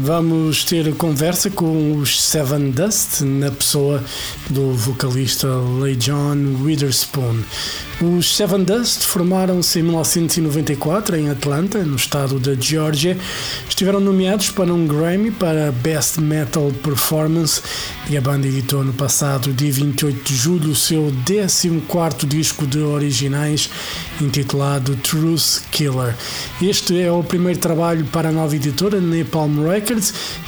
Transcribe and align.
vamos 0.00 0.64
ter 0.64 0.94
conversa 0.94 1.50
com 1.50 1.96
os 1.96 2.22
Seven 2.22 2.70
Dust 2.70 3.22
na 3.22 3.50
pessoa 3.50 4.02
do 4.48 4.72
vocalista 4.72 5.48
John 5.98 6.62
Witherspoon. 6.62 7.42
Os 8.00 8.36
Seven 8.36 8.62
Dust 8.62 9.02
formaram-se 9.02 9.80
em 9.80 9.82
1994 9.82 11.16
em 11.16 11.30
Atlanta, 11.30 11.82
no 11.84 11.96
estado 11.96 12.38
da 12.38 12.54
Geórgia. 12.54 13.18
Estiveram 13.68 13.98
nomeados 13.98 14.50
para 14.50 14.72
um 14.72 14.86
Grammy 14.86 15.32
para 15.32 15.72
Best 15.72 16.20
Metal 16.20 16.70
Performance 16.82 17.60
e 18.08 18.16
a 18.16 18.20
banda 18.20 18.46
editou 18.46 18.84
no 18.84 18.92
passado, 18.92 19.52
dia 19.52 19.72
28 19.72 20.22
de 20.22 20.36
julho, 20.36 20.70
o 20.70 20.76
seu 20.76 21.12
14 21.26 22.26
disco 22.26 22.66
de 22.66 22.78
originais 22.78 23.68
intitulado 24.20 24.96
Truth 24.96 25.62
Killer. 25.70 26.14
Este 26.62 27.00
é 27.00 27.10
o 27.10 27.24
primeiro 27.24 27.58
trabalho 27.58 28.04
para 28.06 28.28
a 28.28 28.32
nova 28.32 28.54
editora 28.54 29.00
Napalm 29.00 29.66
Records 29.66 29.87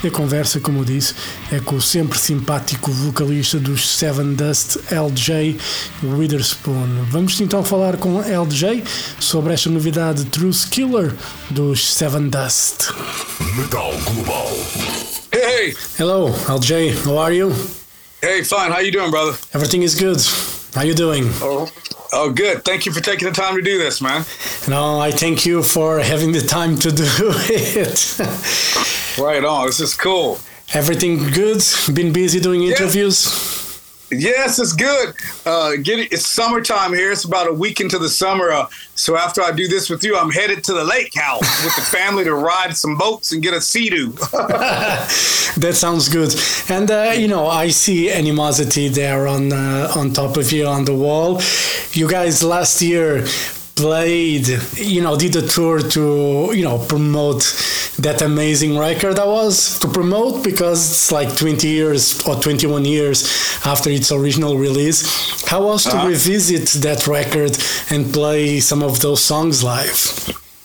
e 0.04 0.06
a 0.06 0.10
conversa, 0.10 0.60
como 0.60 0.84
disse, 0.84 1.14
é 1.50 1.58
com 1.60 1.76
o 1.76 1.80
sempre 1.80 2.18
simpático 2.18 2.90
vocalista 2.92 3.58
dos 3.58 3.88
Seven 3.96 4.34
Dust, 4.34 4.76
LJ 4.90 5.56
Witherspoon. 6.02 7.06
Vamos 7.08 7.40
então 7.40 7.64
falar 7.64 7.96
com 7.96 8.20
LJ 8.20 8.84
sobre 9.18 9.54
esta 9.54 9.70
novidade 9.70 10.26
Truth 10.26 10.68
Killer 10.70 11.14
dos 11.48 11.94
Seven 11.94 12.28
Dust. 12.28 12.90
Metal 13.56 13.92
Global. 14.04 14.48
Hey, 15.32 15.74
Hello, 15.98 16.28
LJ. 16.48 16.92
How 17.06 17.18
are 17.18 17.34
you? 17.34 17.50
hey, 18.22 18.44
fine. 18.44 18.70
How 18.70 18.80
you 18.80 18.92
doing, 18.92 19.10
brother? 19.10 19.38
Everything 19.54 19.82
is 19.82 19.94
good. 19.94 20.20
How 20.74 20.82
you 20.82 20.94
doing? 20.94 21.24
Oh, 21.40 21.66
oh, 22.12 22.30
good. 22.30 22.64
Thank 22.64 22.86
you 22.86 22.92
for 22.92 23.00
taking 23.00 23.28
the 23.28 23.34
time 23.34 23.54
to 23.56 23.62
do 23.62 23.78
this, 23.78 24.00
man. 24.00 24.24
No, 24.68 24.98
I 25.00 25.10
thank 25.10 25.44
you 25.46 25.62
for 25.62 26.00
having 26.00 26.32
the 26.32 26.40
time 26.40 26.76
to 26.78 26.90
do 26.90 27.04
it. 27.06 28.18
Right 29.18 29.44
on. 29.44 29.66
This 29.66 29.80
is 29.80 29.94
cool. 29.94 30.38
Everything 30.72 31.30
good? 31.32 31.62
Been 31.94 32.12
busy 32.12 32.40
doing 32.40 32.62
interviews? 32.62 33.59
Yes, 34.10 34.58
it's 34.58 34.72
good. 34.72 35.14
Uh, 35.46 35.76
get 35.76 35.98
it. 36.00 36.12
It's 36.12 36.26
summertime 36.26 36.92
here. 36.92 37.12
It's 37.12 37.24
about 37.24 37.48
a 37.48 37.52
week 37.52 37.80
into 37.80 37.98
the 37.98 38.08
summer. 38.08 38.50
Uh, 38.50 38.66
so 38.94 39.16
after 39.16 39.40
I 39.42 39.52
do 39.52 39.68
this 39.68 39.88
with 39.88 40.02
you, 40.02 40.16
I'm 40.16 40.30
headed 40.30 40.64
to 40.64 40.72
the 40.72 40.84
lake 40.84 41.14
house 41.14 41.64
with 41.64 41.74
the 41.76 41.82
family 41.82 42.24
to 42.24 42.34
ride 42.34 42.76
some 42.76 42.96
boats 42.96 43.32
and 43.32 43.42
get 43.42 43.54
a 43.54 43.60
sea-doo. 43.60 44.08
that 44.32 45.72
sounds 45.74 46.08
good. 46.08 46.34
And 46.68 46.90
uh, 46.90 47.12
you 47.16 47.28
know, 47.28 47.46
I 47.46 47.68
see 47.68 48.10
animosity 48.10 48.88
there 48.88 49.26
on 49.28 49.52
uh, 49.52 49.92
on 49.94 50.12
top 50.12 50.36
of 50.36 50.50
you 50.50 50.66
on 50.66 50.84
the 50.84 50.94
wall. 50.94 51.40
You 51.92 52.08
guys 52.08 52.42
last 52.42 52.82
year 52.82 53.24
played, 53.80 54.46
you 54.76 55.00
know, 55.02 55.16
did 55.16 55.34
a 55.36 55.46
tour 55.46 55.80
to, 55.80 56.52
you 56.58 56.64
know, 56.64 56.78
promote 56.94 57.42
that 57.98 58.22
amazing 58.22 58.78
record 58.78 59.14
that 59.16 59.26
was 59.26 59.78
to 59.80 59.88
promote 59.88 60.44
because 60.44 60.80
it's 60.90 61.12
like 61.12 61.34
20 61.36 61.66
years 61.68 62.02
or 62.26 62.34
21 62.36 62.84
years 62.84 63.18
after 63.64 63.90
its 63.90 64.12
original 64.12 64.56
release. 64.56 65.00
How 65.48 65.60
was 65.70 65.84
to 65.84 65.90
Uh-huh. 65.96 66.08
revisit 66.08 66.66
that 66.82 67.06
record 67.06 67.52
and 67.90 68.12
play 68.12 68.60
some 68.60 68.82
of 68.82 69.00
those 69.00 69.20
songs 69.22 69.62
live? 69.62 69.98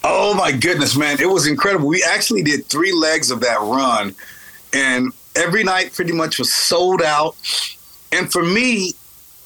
Oh 0.03 0.33
my 0.33 0.51
goodness, 0.51 0.95
man. 0.95 1.19
It 1.19 1.29
was 1.29 1.47
incredible. 1.47 1.87
We 1.87 2.03
actually 2.03 2.43
did 2.43 2.59
three 2.67 2.93
legs 3.07 3.31
of 3.31 3.39
that 3.41 3.59
run 3.77 4.13
and 4.73 5.11
every 5.35 5.63
night 5.63 5.93
pretty 5.93 6.13
much 6.13 6.37
was 6.37 6.53
sold 6.53 7.01
out. 7.01 7.35
And 8.11 8.31
for 8.31 8.43
me, 8.43 8.93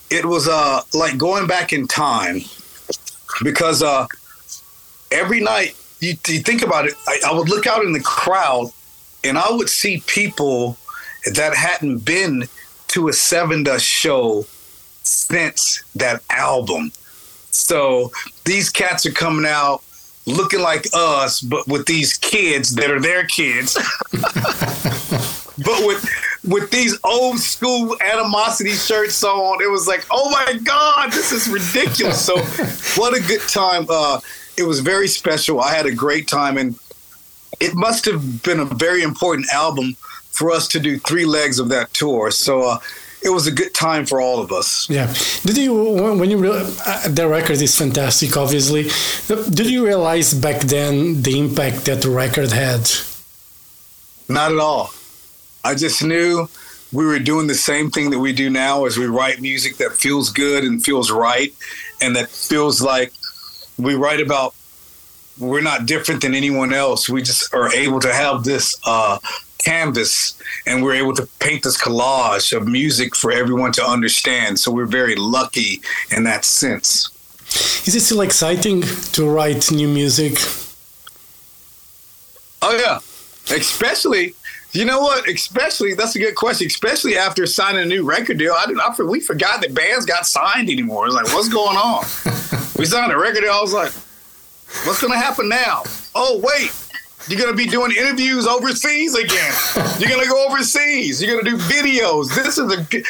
it 0.09 0.25
was 0.25 0.47
uh 0.47 0.81
like 0.93 1.15
going 1.17 1.45
back 1.47 1.71
in 1.71 1.87
time 1.87 2.41
because 3.43 3.81
uh 3.81 4.05
every 5.11 5.39
night 5.39 5.75
you, 5.99 6.13
you 6.27 6.39
think 6.39 6.61
about 6.61 6.85
it, 6.85 6.93
I, 7.07 7.19
I 7.27 7.33
would 7.33 7.49
look 7.49 7.67
out 7.67 7.83
in 7.83 7.91
the 7.91 7.99
crowd 7.99 8.71
and 9.23 9.37
I 9.37 9.51
would 9.51 9.69
see 9.69 10.01
people 10.07 10.77
that 11.33 11.53
hadn't 11.55 11.99
been 11.99 12.47
to 12.89 13.09
a 13.09 13.11
Sevendust 13.11 13.81
show 13.81 14.45
since 15.03 15.83
that 15.95 16.21
album. 16.29 16.91
So 17.51 18.11
these 18.45 18.69
cats 18.69 19.05
are 19.05 19.11
coming 19.11 19.45
out 19.45 19.83
looking 20.25 20.61
like 20.61 20.85
us, 20.93 21.41
but 21.41 21.67
with 21.67 21.85
these 21.85 22.17
kids 22.17 22.75
that 22.75 22.91
are 22.91 22.99
their 22.99 23.25
kids. 23.25 23.73
but 24.11 25.85
with 25.85 26.07
with 26.49 26.71
these 26.71 26.97
old 27.03 27.39
school 27.39 27.95
animosity 28.01 28.71
shirts 28.71 29.23
on, 29.23 29.61
it 29.61 29.69
was 29.69 29.87
like, 29.87 30.05
oh 30.11 30.29
my 30.31 30.57
God, 30.63 31.11
this 31.11 31.31
is 31.31 31.47
ridiculous. 31.47 32.25
so 32.25 32.37
what 33.01 33.15
a 33.15 33.21
good 33.27 33.41
time. 33.47 33.85
Uh, 33.89 34.19
it 34.57 34.63
was 34.63 34.79
very 34.79 35.07
special. 35.07 35.61
I 35.61 35.73
had 35.73 35.85
a 35.85 35.93
great 35.93 36.27
time 36.27 36.57
and 36.57 36.77
it 37.59 37.75
must 37.75 38.05
have 38.05 38.43
been 38.43 38.59
a 38.59 38.65
very 38.65 39.03
important 39.03 39.47
album 39.53 39.95
for 40.31 40.51
us 40.51 40.67
to 40.69 40.79
do 40.79 40.99
three 40.99 41.25
legs 41.25 41.59
of 41.59 41.69
that 41.69 41.93
tour. 41.93 42.31
So 42.31 42.61
uh, 42.61 42.79
it 43.21 43.29
was 43.29 43.47
a 43.47 43.51
good 43.51 43.73
time 43.73 44.05
for 44.05 44.21
all 44.21 44.41
of 44.41 44.51
us. 44.51 44.89
Yeah. 44.89 45.13
Did 45.43 45.57
you 45.57 45.73
when 45.73 46.29
you 46.29 46.37
re- 46.37 46.73
uh, 46.85 47.09
the 47.09 47.27
record 47.27 47.61
is 47.61 47.77
fantastic? 47.77 48.37
Obviously, 48.37 48.89
did 49.27 49.67
you 49.69 49.85
realize 49.85 50.33
back 50.33 50.61
then 50.61 51.21
the 51.21 51.37
impact 51.37 51.85
that 51.85 52.01
the 52.01 52.09
record 52.09 52.51
had? 52.51 52.89
Not 54.29 54.51
at 54.51 54.59
all. 54.59 54.93
I 55.63 55.75
just 55.75 56.03
knew 56.03 56.47
we 56.91 57.05
were 57.05 57.19
doing 57.19 57.47
the 57.47 57.55
same 57.55 57.91
thing 57.91 58.09
that 58.11 58.19
we 58.19 58.33
do 58.33 58.49
now 58.49 58.85
as 58.85 58.97
we 58.97 59.05
write 59.05 59.41
music 59.41 59.77
that 59.77 59.91
feels 59.91 60.31
good 60.31 60.63
and 60.63 60.83
feels 60.83 61.11
right 61.11 61.53
and 62.01 62.15
that 62.15 62.29
feels 62.29 62.81
like 62.81 63.13
we 63.77 63.95
write 63.95 64.19
about 64.21 64.55
we're 65.39 65.61
not 65.61 65.85
different 65.85 66.21
than 66.21 66.35
anyone 66.35 66.73
else. 66.73 67.07
We 67.07 67.21
just 67.21 67.53
are 67.53 67.73
able 67.73 67.99
to 68.01 68.13
have 68.13 68.43
this 68.43 68.75
uh, 68.85 69.19
canvas 69.57 70.37
and 70.65 70.83
we're 70.83 70.95
able 70.95 71.13
to 71.13 71.27
paint 71.39 71.63
this 71.63 71.81
collage 71.81 72.55
of 72.55 72.67
music 72.67 73.15
for 73.15 73.31
everyone 73.31 73.71
to 73.73 73.85
understand. 73.85 74.59
So 74.59 74.71
we're 74.71 74.85
very 74.85 75.15
lucky 75.15 75.81
in 76.15 76.23
that 76.25 76.43
sense. 76.43 77.09
Is 77.87 77.95
it 77.95 78.01
still 78.01 78.21
exciting 78.21 78.81
to 79.13 79.29
write 79.29 79.71
new 79.71 79.87
music? 79.87 80.33
Oh 82.61 82.77
yeah, 82.77 82.99
especially. 83.55 84.35
You 84.71 84.85
know 84.85 85.01
what? 85.01 85.27
Especially 85.27 85.95
that's 85.95 86.15
a 86.15 86.19
good 86.19 86.35
question. 86.35 86.67
Especially 86.67 87.17
after 87.17 87.45
signing 87.47 87.81
a 87.81 87.85
new 87.85 88.03
record 88.03 88.37
deal, 88.37 88.53
I 88.55 88.67
did. 88.67 88.77
I, 88.79 88.93
we 89.03 89.19
forgot 89.19 89.61
that 89.61 89.73
bands 89.73 90.05
got 90.05 90.27
signed 90.27 90.69
anymore. 90.69 91.07
It's 91.07 91.15
like, 91.15 91.25
what's 91.27 91.49
going 91.49 91.75
on? 91.75 92.03
we 92.77 92.85
signed 92.85 93.11
a 93.11 93.17
record 93.17 93.41
deal. 93.41 93.51
I 93.51 93.61
was 93.61 93.73
like, 93.73 93.91
what's 94.85 95.01
going 95.01 95.13
to 95.13 95.19
happen 95.19 95.49
now? 95.49 95.83
Oh 96.13 96.39
wait, 96.43 96.71
you're 97.27 97.39
going 97.39 97.51
to 97.51 97.57
be 97.57 97.65
doing 97.65 97.91
interviews 97.91 98.45
overseas 98.45 99.15
again. 99.15 99.53
You're 99.97 100.09
going 100.09 100.23
to 100.23 100.29
go 100.29 100.47
overseas. 100.47 101.21
You're 101.21 101.33
going 101.33 101.45
to 101.45 101.51
do 101.51 101.57
videos. 101.57 102.35
This 102.35 102.57
is 102.57 102.71
a. 102.71 103.03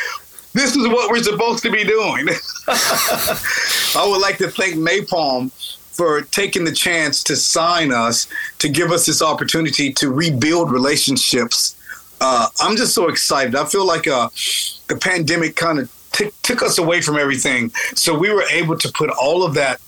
This 0.52 0.76
is 0.76 0.88
what 0.88 1.12
we're 1.12 1.22
supposed 1.22 1.62
to 1.62 1.70
be 1.72 1.84
doing. 1.84 2.28
I 2.68 4.06
would 4.10 4.20
like 4.20 4.38
to 4.40 4.50
thank 4.50 4.76
Napalm 4.76 5.52
for 6.00 6.22
taking 6.22 6.64
the 6.64 6.72
chance 6.72 7.22
to 7.22 7.36
sign 7.36 7.92
us 7.92 8.26
to 8.58 8.70
give 8.70 8.90
us 8.90 9.06
this 9.06 9.22
opportunity 9.22 9.92
to 9.92 10.10
rebuild 10.10 10.72
relationships. 10.72 11.76
Uh, 12.22 12.48
I'm 12.62 12.78
just 12.78 12.96
so 12.96 13.10
excited. 13.10 13.54
I 13.54 13.66
feel 13.66 13.86
like 13.86 14.08
uh, 14.08 14.30
the 14.88 14.96
pandemic 14.96 15.58
kind 15.58 15.78
of 15.78 15.92
t- 16.14 16.32
took 16.42 16.64
us 16.64 16.78
away 16.78 17.02
from 17.02 17.18
everything, 17.18 17.72
so 17.96 18.18
we 18.18 18.32
were 18.32 18.44
able 18.44 18.78
to 18.78 18.90
put 18.94 19.10
all 19.10 19.44
of 19.44 19.56
that 19.56 19.82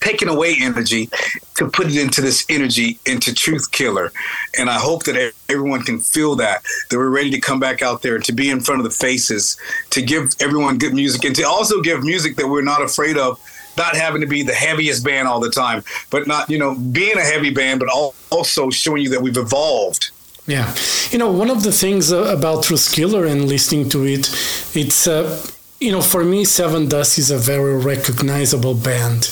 taken 0.00 0.28
away 0.28 0.56
energy 0.60 1.08
to 1.54 1.70
put 1.70 1.86
it 1.86 1.96
into 1.96 2.20
this 2.20 2.44
energy 2.50 2.98
into 3.06 3.32
Truth 3.32 3.72
Killer. 3.72 4.12
And 4.58 4.68
I 4.68 4.78
hope 4.78 5.04
that 5.04 5.32
everyone 5.48 5.84
can 5.84 6.00
feel 6.00 6.36
that, 6.36 6.62
that 6.90 6.98
we're 6.98 7.08
ready 7.08 7.30
to 7.30 7.40
come 7.40 7.58
back 7.58 7.80
out 7.80 8.02
there 8.02 8.18
to 8.18 8.32
be 8.32 8.50
in 8.50 8.60
front 8.60 8.82
of 8.82 8.84
the 8.84 8.90
faces, 8.90 9.56
to 9.88 10.02
give 10.02 10.34
everyone 10.38 10.76
good 10.76 10.92
music 10.92 11.24
and 11.24 11.34
to 11.36 11.44
also 11.44 11.80
give 11.80 12.04
music 12.04 12.36
that 12.36 12.46
we're 12.46 12.60
not 12.60 12.82
afraid 12.82 13.16
of. 13.16 13.40
Not 13.76 13.94
having 13.94 14.20
to 14.22 14.26
be 14.26 14.42
the 14.42 14.54
heaviest 14.54 15.04
band 15.04 15.28
all 15.28 15.40
the 15.40 15.50
time, 15.50 15.84
but 16.10 16.26
not, 16.26 16.48
you 16.48 16.58
know, 16.58 16.74
being 16.74 17.16
a 17.18 17.22
heavy 17.22 17.50
band, 17.50 17.80
but 17.80 17.88
also 18.30 18.70
showing 18.70 19.02
you 19.02 19.10
that 19.10 19.20
we've 19.20 19.36
evolved. 19.36 20.10
Yeah, 20.46 20.72
you 21.10 21.18
know, 21.18 21.30
one 21.30 21.50
of 21.50 21.64
the 21.64 21.72
things 21.72 22.12
uh, 22.12 22.34
about 22.38 22.62
Truth 22.62 22.92
Killer 22.92 23.26
and 23.26 23.48
listening 23.48 23.88
to 23.88 24.06
it, 24.06 24.28
it's 24.74 25.08
uh, 25.08 25.44
you 25.80 25.90
know, 25.92 26.00
for 26.00 26.24
me, 26.24 26.44
Sevendust 26.44 27.18
is 27.18 27.30
a 27.30 27.36
very 27.36 27.76
recognizable 27.76 28.74
band. 28.74 29.28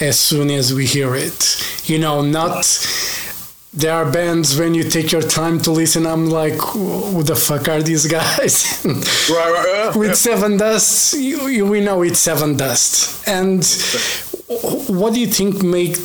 As 0.00 0.18
soon 0.18 0.50
as 0.50 0.72
we 0.72 0.86
hear 0.86 1.14
it, 1.14 1.62
you 1.84 1.98
know, 1.98 2.22
not 2.22 2.64
there 3.72 3.94
are 3.94 4.10
bands 4.10 4.58
when 4.58 4.74
you 4.74 4.84
take 4.84 5.12
your 5.12 5.22
time 5.22 5.60
to 5.60 5.70
listen. 5.70 6.06
I'm 6.06 6.30
like, 6.30 6.54
who 6.54 7.22
the 7.22 7.36
fuck 7.36 7.68
are 7.68 7.82
these 7.82 8.06
guys? 8.06 8.82
Right, 8.84 9.52
right, 9.52 9.96
With 9.96 10.12
Sevendust, 10.12 11.20
you, 11.20 11.46
you, 11.48 11.66
we 11.66 11.80
know 11.80 12.02
it's 12.02 12.26
Sevendust. 12.26 13.26
And 13.28 13.62
what 14.88 15.14
do 15.14 15.20
you 15.20 15.26
think 15.26 15.62
make 15.62 15.96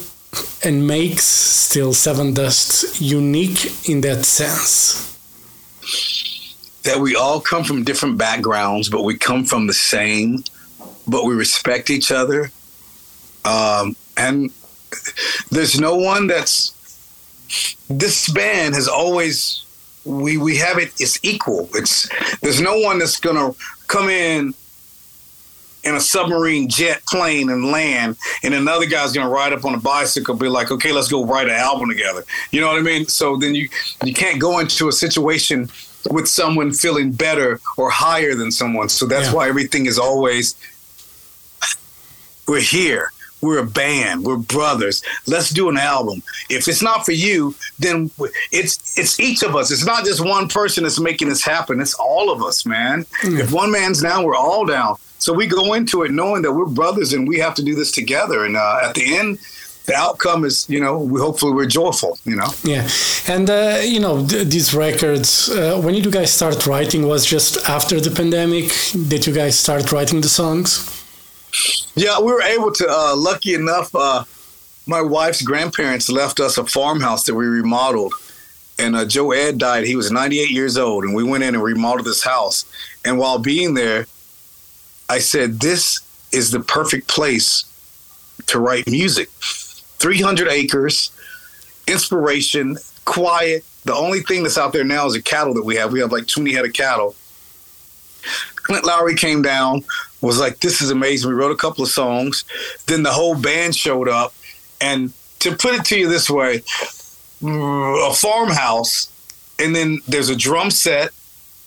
and 0.63 0.85
makes 0.87 1.23
still 1.23 1.93
Sevendust 1.93 2.99
unique 2.99 3.89
in 3.89 4.01
that 4.01 4.25
sense? 4.25 5.11
that 6.83 6.99
we 6.99 7.15
all 7.15 7.39
come 7.39 7.63
from 7.63 7.83
different 7.83 8.17
backgrounds, 8.17 8.89
but 8.89 9.03
we 9.03 9.17
come 9.17 9.45
from 9.45 9.67
the 9.67 9.73
same, 9.73 10.43
but 11.07 11.25
we 11.25 11.33
respect 11.33 11.89
each 11.89 12.11
other. 12.11 12.51
Um, 13.45 13.95
and 14.17 14.51
there's 15.49 15.79
no 15.79 15.95
one 15.95 16.27
that's 16.27 16.73
this 17.89 18.29
band 18.29 18.75
has 18.75 18.87
always 18.87 19.63
we 20.05 20.37
we 20.37 20.57
have 20.57 20.77
it 20.77 20.91
it's 20.99 21.19
equal. 21.23 21.69
It's 21.73 22.09
there's 22.41 22.59
no 22.61 22.77
one 22.79 22.99
that's 22.99 23.19
gonna 23.19 23.53
come 23.87 24.09
in 24.09 24.53
in 25.85 25.95
a 25.95 25.99
submarine 25.99 26.69
jet 26.69 27.01
plane 27.07 27.49
and 27.49 27.65
land 27.65 28.15
and 28.43 28.53
another 28.53 28.85
guy's 28.85 29.11
gonna 29.11 29.29
ride 29.29 29.51
up 29.53 29.65
on 29.65 29.73
a 29.73 29.77
bicycle 29.79 30.33
be 30.35 30.47
like 30.47 30.71
okay 30.71 30.93
let's 30.93 31.09
go 31.09 31.25
write 31.25 31.47
an 31.47 31.55
album 31.55 31.89
together. 31.89 32.23
You 32.51 32.61
know 32.61 32.67
what 32.67 32.77
i 32.77 32.81
mean? 32.81 33.05
So 33.07 33.37
then 33.37 33.53
you 33.55 33.67
you 34.03 34.13
can't 34.13 34.39
go 34.39 34.59
into 34.59 34.87
a 34.87 34.91
situation 34.93 35.69
with 36.09 36.27
someone 36.27 36.71
feeling 36.73 37.11
better 37.13 37.59
or 37.77 37.89
higher 37.89 38.35
than 38.35 38.51
someone. 38.51 38.89
So 38.89 39.05
that's 39.05 39.27
Yeah. 39.27 39.33
why 39.35 39.47
everything 39.49 39.85
is 39.85 39.97
always 39.99 40.55
we're 42.47 42.59
here 42.59 43.11
we're 43.43 43.59
a 43.59 43.65
band. 43.65 44.23
We're 44.23 44.37
brothers. 44.37 45.03
Let's 45.27 45.49
do 45.49 45.69
an 45.69 45.77
album. 45.77 46.23
If 46.49 46.67
it's 46.67 46.81
not 46.81 47.05
for 47.05 47.11
you 47.11 47.55
then 47.79 48.09
it's 48.51 48.97
it's 48.97 49.19
each 49.19 49.43
of 49.43 49.55
us. 49.55 49.71
It's 49.71 49.85
not 49.85 50.05
just 50.05 50.23
one 50.23 50.47
person 50.47 50.83
that's 50.83 50.99
making 50.99 51.29
this 51.29 51.43
happen. 51.43 51.79
It's 51.79 51.93
all 51.95 52.31
of 52.31 52.41
us 52.41 52.65
man. 52.65 53.05
If 53.23 53.51
one 53.51 53.71
man's 53.71 54.01
down 54.01 54.23
we're 54.23 54.35
all 54.35 54.65
down. 54.65 54.95
So 55.19 55.33
we 55.33 55.47
go 55.47 55.73
into 55.73 56.03
it 56.03 56.11
knowing 56.11 56.41
that 56.43 56.51
we're 56.51 56.65
brothers 56.65 57.13
and 57.13 57.27
we 57.27 57.39
have 57.39 57.55
to 57.55 57.63
do 57.63 57.75
this 57.75 57.91
together. 57.91 58.45
And 58.45 58.57
uh, 58.57 58.79
at 58.83 58.93
the 58.95 59.17
end 59.17 59.39
the 59.85 59.95
outcome 59.95 60.45
is 60.45 60.69
you 60.69 60.79
know 60.79 60.97
we 60.97 61.19
hopefully 61.19 61.51
we're 61.51 61.65
joyful 61.65 62.17
you 62.25 62.35
know? 62.35 62.47
Yeah, 62.63 62.87
and 63.27 63.49
uh, 63.49 63.81
you 63.83 63.99
know 63.99 64.25
th- 64.25 64.47
these 64.47 64.73
records. 64.73 65.49
Uh, 65.49 65.79
when 65.83 65.93
did 65.93 66.05
you 66.05 66.11
guys 66.11 66.31
start 66.31 66.65
writing? 66.65 67.07
Was 67.07 67.25
just 67.25 67.57
after 67.69 67.99
the 67.99 68.11
pandemic? 68.11 68.71
Did 69.07 69.27
you 69.27 69.33
guys 69.33 69.59
start 69.59 69.91
writing 69.91 70.21
the 70.21 70.29
songs? 70.29 70.92
Yeah, 71.95 72.19
we 72.19 72.31
were 72.31 72.41
able 72.41 72.71
to. 72.71 72.87
Uh, 72.89 73.15
lucky 73.15 73.53
enough, 73.53 73.93
uh, 73.93 74.23
my 74.87 75.01
wife's 75.01 75.41
grandparents 75.41 76.09
left 76.09 76.39
us 76.39 76.57
a 76.57 76.65
farmhouse 76.65 77.23
that 77.25 77.35
we 77.35 77.45
remodeled, 77.45 78.13
and 78.79 78.95
uh, 78.95 79.05
Joe 79.05 79.31
Ed 79.31 79.57
died. 79.57 79.85
He 79.85 79.95
was 79.95 80.11
98 80.11 80.49
years 80.49 80.77
old, 80.77 81.03
and 81.03 81.15
we 81.15 81.23
went 81.23 81.43
in 81.43 81.55
and 81.55 81.63
remodeled 81.63 82.07
this 82.07 82.23
house. 82.23 82.65
And 83.05 83.17
while 83.17 83.37
being 83.37 83.75
there, 83.75 84.07
I 85.09 85.19
said, 85.19 85.59
"This 85.59 85.99
is 86.31 86.51
the 86.51 86.59
perfect 86.59 87.07
place 87.07 87.65
to 88.47 88.59
write 88.59 88.87
music. 88.87 89.29
300 89.39 90.47
acres, 90.49 91.11
inspiration, 91.87 92.77
quiet. 93.05 93.63
The 93.85 93.93
only 93.93 94.21
thing 94.21 94.43
that's 94.43 94.57
out 94.57 94.73
there 94.73 94.83
now 94.83 95.05
is 95.05 95.13
the 95.13 95.21
cattle 95.21 95.53
that 95.53 95.65
we 95.65 95.75
have. 95.75 95.91
We 95.91 95.99
have 95.99 96.11
like 96.11 96.27
20 96.27 96.53
head 96.53 96.65
of 96.65 96.73
cattle." 96.73 97.15
Clint 98.63 98.85
Lowry 98.85 99.15
came 99.15 99.41
down, 99.41 99.83
was 100.21 100.39
like, 100.39 100.59
"This 100.59 100.81
is 100.81 100.89
amazing." 100.89 101.29
We 101.29 101.35
wrote 101.35 101.51
a 101.51 101.57
couple 101.57 101.83
of 101.83 101.89
songs. 101.89 102.43
Then 102.87 103.03
the 103.03 103.11
whole 103.11 103.35
band 103.35 103.75
showed 103.75 104.09
up, 104.09 104.33
and 104.81 105.13
to 105.39 105.55
put 105.55 105.75
it 105.75 105.85
to 105.85 105.97
you 105.97 106.09
this 106.09 106.29
way, 106.29 106.63
a 107.43 108.13
farmhouse, 108.13 109.09
and 109.59 109.75
then 109.75 110.01
there's 110.07 110.29
a 110.29 110.35
drum 110.35 110.71
set 110.71 111.11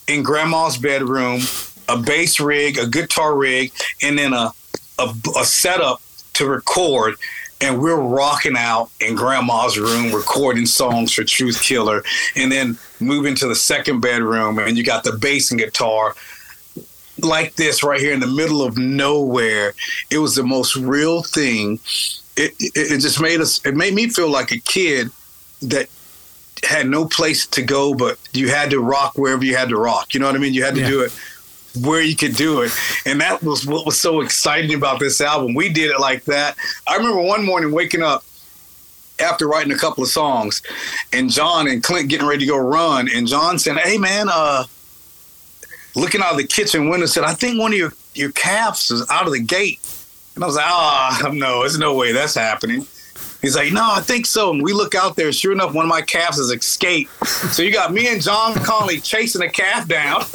in 0.08 0.22
Grandma's 0.22 0.78
bedroom, 0.78 1.42
a 1.88 1.96
bass 1.96 2.40
rig, 2.40 2.78
a 2.78 2.86
guitar 2.86 3.36
rig, 3.36 3.72
and 4.02 4.18
then 4.18 4.32
a 4.32 4.52
a, 4.98 5.14
a 5.38 5.44
setup 5.44 6.00
to 6.34 6.46
record. 6.46 7.16
And 7.60 7.80
we're 7.80 7.96
rocking 7.96 8.56
out 8.56 8.90
in 9.00 9.14
grandma's 9.14 9.78
room, 9.78 10.12
recording 10.12 10.66
songs 10.66 11.12
for 11.12 11.24
Truth 11.24 11.62
Killer, 11.62 12.04
and 12.34 12.52
then 12.52 12.76
moving 13.00 13.34
to 13.36 13.48
the 13.48 13.54
second 13.54 14.00
bedroom, 14.00 14.58
and 14.58 14.76
you 14.76 14.84
got 14.84 15.04
the 15.04 15.12
bass 15.12 15.50
and 15.50 15.58
guitar 15.58 16.14
like 17.18 17.54
this 17.54 17.82
right 17.82 18.00
here 18.00 18.12
in 18.12 18.20
the 18.20 18.26
middle 18.26 18.62
of 18.62 18.76
nowhere. 18.78 19.74
It 20.10 20.18
was 20.18 20.34
the 20.34 20.42
most 20.42 20.76
real 20.76 21.22
thing. 21.22 21.78
It, 22.36 22.52
it, 22.60 22.72
it 22.74 22.98
just 23.00 23.20
made 23.20 23.40
us, 23.40 23.64
it 23.64 23.74
made 23.74 23.94
me 23.94 24.08
feel 24.08 24.28
like 24.30 24.52
a 24.52 24.58
kid 24.58 25.10
that 25.62 25.88
had 26.62 26.88
no 26.88 27.06
place 27.06 27.46
to 27.46 27.62
go, 27.62 27.94
but 27.94 28.18
you 28.32 28.48
had 28.48 28.70
to 28.70 28.80
rock 28.80 29.14
wherever 29.16 29.44
you 29.44 29.56
had 29.56 29.68
to 29.70 29.76
rock. 29.76 30.12
You 30.14 30.20
know 30.20 30.26
what 30.26 30.34
I 30.34 30.38
mean? 30.38 30.52
You 30.54 30.64
had 30.64 30.74
to 30.74 30.80
Yeah. 30.80 30.88
do 30.88 31.00
it 31.02 31.12
where 31.82 32.00
you 32.00 32.16
could 32.16 32.34
do 32.34 32.62
it. 32.62 32.72
And 33.04 33.20
that 33.20 33.42
was 33.42 33.66
what 33.66 33.84
was 33.84 34.00
so 34.00 34.22
exciting 34.22 34.74
about 34.74 34.98
this 34.98 35.20
album. 35.20 35.54
We 35.54 35.68
did 35.68 35.90
it 35.90 36.00
like 36.00 36.24
that. 36.24 36.56
I 36.88 36.96
remember 36.96 37.20
one 37.20 37.44
morning 37.44 37.70
waking 37.70 38.02
up 38.02 38.24
after 39.20 39.46
writing 39.46 39.72
a 39.72 39.78
couple 39.78 40.02
of 40.02 40.08
songs 40.10 40.62
and 41.12 41.30
John 41.30 41.68
and 41.68 41.82
Clint 41.82 42.08
getting 42.08 42.26
ready 42.26 42.40
to 42.40 42.50
go 42.50 42.58
run 42.58 43.08
and 43.14 43.26
John 43.26 43.58
saying, 43.58 43.78
Hey 43.78 43.98
man, 43.98 44.28
uh, 44.30 44.64
looking 45.96 46.20
out 46.20 46.32
of 46.32 46.36
the 46.36 46.46
kitchen 46.46 46.88
window 46.88 47.06
said, 47.06 47.24
I 47.24 47.34
think 47.34 47.58
one 47.58 47.72
of 47.72 47.78
your, 47.78 47.92
your 48.14 48.30
calves 48.32 48.90
is 48.90 49.08
out 49.10 49.26
of 49.26 49.32
the 49.32 49.40
gate. 49.40 49.80
And 50.34 50.44
I 50.44 50.46
was 50.46 50.56
like, 50.56 50.66
oh, 50.68 51.30
no, 51.32 51.60
there's 51.60 51.78
no 51.78 51.94
way 51.94 52.12
that's 52.12 52.34
happening. 52.34 52.86
He's 53.40 53.56
like, 53.56 53.72
no, 53.72 53.82
I 53.82 54.00
think 54.00 54.26
so. 54.26 54.52
And 54.52 54.62
we 54.62 54.72
look 54.72 54.94
out 54.94 55.16
there, 55.16 55.32
sure 55.32 55.52
enough, 55.52 55.72
one 55.72 55.86
of 55.86 55.88
my 55.88 56.02
calves 56.02 56.36
has 56.36 56.50
escaped. 56.50 57.10
So 57.26 57.62
you 57.62 57.72
got 57.72 57.92
me 57.92 58.08
and 58.08 58.20
John 58.20 58.54
Connolly 58.54 59.00
chasing 59.00 59.42
a 59.42 59.48
calf 59.48 59.88
down 59.88 60.20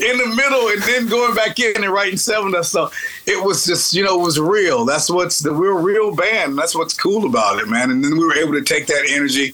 in 0.00 0.18
the 0.18 0.34
middle 0.34 0.68
and 0.68 0.82
then 0.82 1.06
going 1.06 1.34
back 1.34 1.58
in 1.58 1.82
and 1.82 1.92
writing 1.92 2.16
seven 2.16 2.54
of 2.54 2.64
so 2.66 2.90
it 3.26 3.42
was 3.44 3.66
just, 3.66 3.92
you 3.94 4.04
know, 4.04 4.20
it 4.20 4.24
was 4.24 4.38
real. 4.40 4.84
That's 4.84 5.10
what's 5.10 5.40
the 5.40 5.52
we're 5.52 5.76
a 5.76 5.82
real 5.82 6.14
band. 6.14 6.56
That's 6.56 6.74
what's 6.74 6.94
cool 6.94 7.26
about 7.26 7.58
it, 7.58 7.68
man. 7.68 7.90
And 7.90 8.02
then 8.02 8.16
we 8.16 8.24
were 8.24 8.36
able 8.36 8.52
to 8.52 8.62
take 8.62 8.86
that 8.86 9.04
energy 9.08 9.52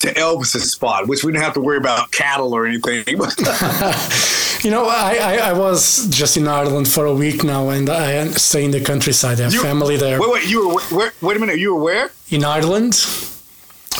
to 0.00 0.12
Elvis's 0.14 0.70
spot, 0.72 1.08
which 1.08 1.24
we 1.24 1.32
didn't 1.32 1.44
have 1.44 1.54
to 1.54 1.60
worry 1.60 1.78
about 1.78 2.10
cattle 2.12 2.54
or 2.54 2.66
anything. 2.66 3.18
You 4.60 4.72
know, 4.72 4.88
I, 4.88 5.18
I, 5.22 5.36
I 5.50 5.52
was 5.52 6.08
just 6.08 6.36
in 6.36 6.48
Ireland 6.48 6.88
for 6.88 7.04
a 7.06 7.14
week 7.14 7.44
now, 7.44 7.68
and 7.68 7.88
I 7.88 8.26
stay 8.32 8.64
in 8.64 8.72
the 8.72 8.80
countryside. 8.80 9.38
I 9.40 9.44
have 9.44 9.54
You- 9.54 9.62
family 9.62 9.96
there. 9.96 10.20
Wait, 10.20 10.30
wait, 10.32 10.48
you 10.50 10.68
were 10.68 10.80
where? 10.96 11.12
Wait 11.20 11.36
a 11.36 11.40
minute, 11.40 11.60
you 11.60 11.76
were 11.76 11.80
where? 11.80 12.10
In 12.30 12.44
Ireland, 12.44 12.94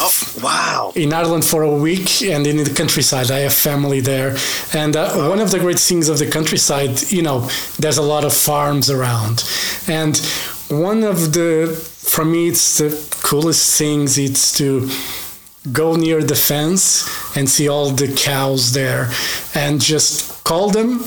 Oh, 0.00 0.10
wow. 0.42 0.92
in 0.96 1.12
Ireland 1.12 1.44
for 1.44 1.62
a 1.62 1.72
week, 1.72 2.22
and 2.22 2.44
in 2.44 2.56
the 2.56 2.70
countryside, 2.74 3.30
I 3.30 3.38
have 3.40 3.52
family 3.52 4.00
there. 4.00 4.36
And 4.72 4.96
uh, 4.96 5.28
one 5.28 5.38
of 5.38 5.52
the 5.52 5.60
great 5.60 5.78
things 5.78 6.08
of 6.08 6.18
the 6.18 6.26
countryside, 6.28 7.02
you 7.10 7.22
know, 7.22 7.48
there's 7.78 7.98
a 7.98 8.02
lot 8.02 8.24
of 8.24 8.32
farms 8.34 8.90
around, 8.90 9.44
and 9.86 10.16
one 10.70 11.04
of 11.04 11.34
the, 11.34 11.68
for 11.98 12.24
me, 12.24 12.48
it's 12.48 12.78
the 12.78 12.90
coolest 13.22 13.78
things. 13.78 14.18
It's 14.18 14.56
to 14.58 14.88
go 15.72 15.96
near 15.96 16.22
the 16.22 16.34
fence 16.36 17.06
and 17.36 17.48
see 17.48 17.68
all 17.68 17.90
the 17.90 18.08
cows 18.14 18.72
there, 18.72 19.10
and 19.54 19.80
just 19.80 20.42
call 20.44 20.70
them, 20.70 21.04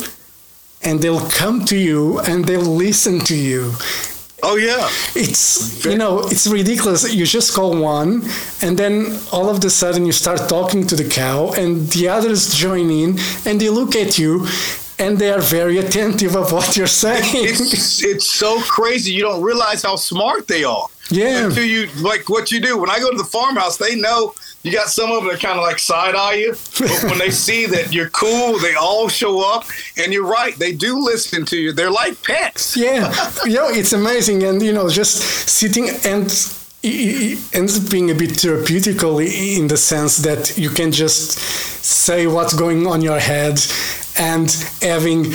and 0.84 1.00
they'll 1.02 1.30
come 1.30 1.64
to 1.66 1.78
you 1.78 2.20
and 2.22 2.46
they'll 2.46 2.62
listen 2.62 3.20
to 3.20 3.36
you 3.36 3.74
Oh 4.44 4.56
yeah. 4.56 4.90
it's 5.16 5.86
you 5.86 5.98
know 5.98 6.22
it's 6.28 6.48
ridiculous 6.48 7.14
you 7.14 7.26
just 7.28 7.54
call 7.54 7.80
one 7.80 8.24
and 8.64 8.78
then 8.78 9.20
all 9.32 9.50
of 9.50 9.64
a 9.64 9.70
sudden 9.70 10.06
you 10.06 10.12
start 10.12 10.50
talking 10.50 10.88
to 10.88 10.96
the 10.96 11.08
cow 11.08 11.52
and 11.54 11.88
the 11.90 12.08
others 12.08 12.56
join 12.56 12.90
in 12.90 13.20
and 13.46 13.62
they 13.62 13.70
look 13.70 13.96
at 13.96 14.18
you 14.18 14.48
and 14.98 15.18
they 15.20 15.32
are 15.32 15.42
very 15.42 15.78
attentive 15.78 16.36
of 16.36 16.52
what 16.52 16.76
you're 16.76 16.88
saying 16.88 17.24
It's 17.50 18.04
it's 18.04 18.30
so 18.32 18.60
crazy. 18.62 19.12
You 19.14 19.24
don't 19.24 19.44
realize 19.44 19.82
how 19.84 19.96
smart 19.96 20.48
they 20.48 20.64
are. 20.64 20.88
Yeah. 21.12 21.46
Until 21.48 21.66
you 21.66 21.88
like 22.02 22.30
what 22.30 22.52
you 22.52 22.60
do. 22.62 22.78
When 22.78 22.90
I 22.90 23.00
go 23.00 23.12
to 23.12 23.18
the 23.18 23.24
farmhouse, 23.24 23.78
they 23.78 23.96
know 23.96 24.34
you 24.64 24.72
got 24.72 24.88
some 24.88 25.12
of 25.12 25.24
them 25.24 25.32
that 25.32 25.42
kind 25.42 25.58
of 25.58 25.64
like 25.64 25.80
side 25.80 26.16
eye 26.16 26.36
you. 26.36 26.56
But 26.80 27.04
when 27.04 27.18
they 27.18 27.32
see 27.46 27.66
that 27.68 27.94
you're 27.94 28.10
cool, 28.10 28.58
they 28.60 28.76
all 28.76 29.10
show 29.10 29.42
up. 29.54 29.66
And 29.98 30.14
you're 30.14 30.26
right, 30.26 30.56
they 30.58 30.72
do 30.74 30.98
listen 31.00 31.46
to 31.48 31.58
you. 31.58 31.74
They're 31.74 31.92
like 31.92 32.22
pets. 32.24 32.78
yeah 32.78 33.12
you 33.46 33.56
know 33.56 33.70
it's 33.70 33.94
amazing 33.94 34.44
and 34.44 34.62
you 34.62 34.72
know 34.74 34.90
just 34.90 35.22
sitting 35.50 35.90
and 36.06 36.28
it 36.84 37.40
ends 37.54 37.84
up 37.84 37.92
being 37.92 38.10
a 38.10 38.16
bit 38.16 38.32
therapeutical 38.32 39.20
in 39.22 39.68
the 39.68 39.78
sense 39.78 40.18
that 40.18 40.58
you 40.58 40.70
can 40.70 40.92
just 40.92 41.32
say 41.84 42.26
what's 42.28 42.54
going 42.54 42.88
on 42.88 43.02
your 43.02 43.20
head 43.20 43.60
and 44.18 44.52
having 44.82 45.26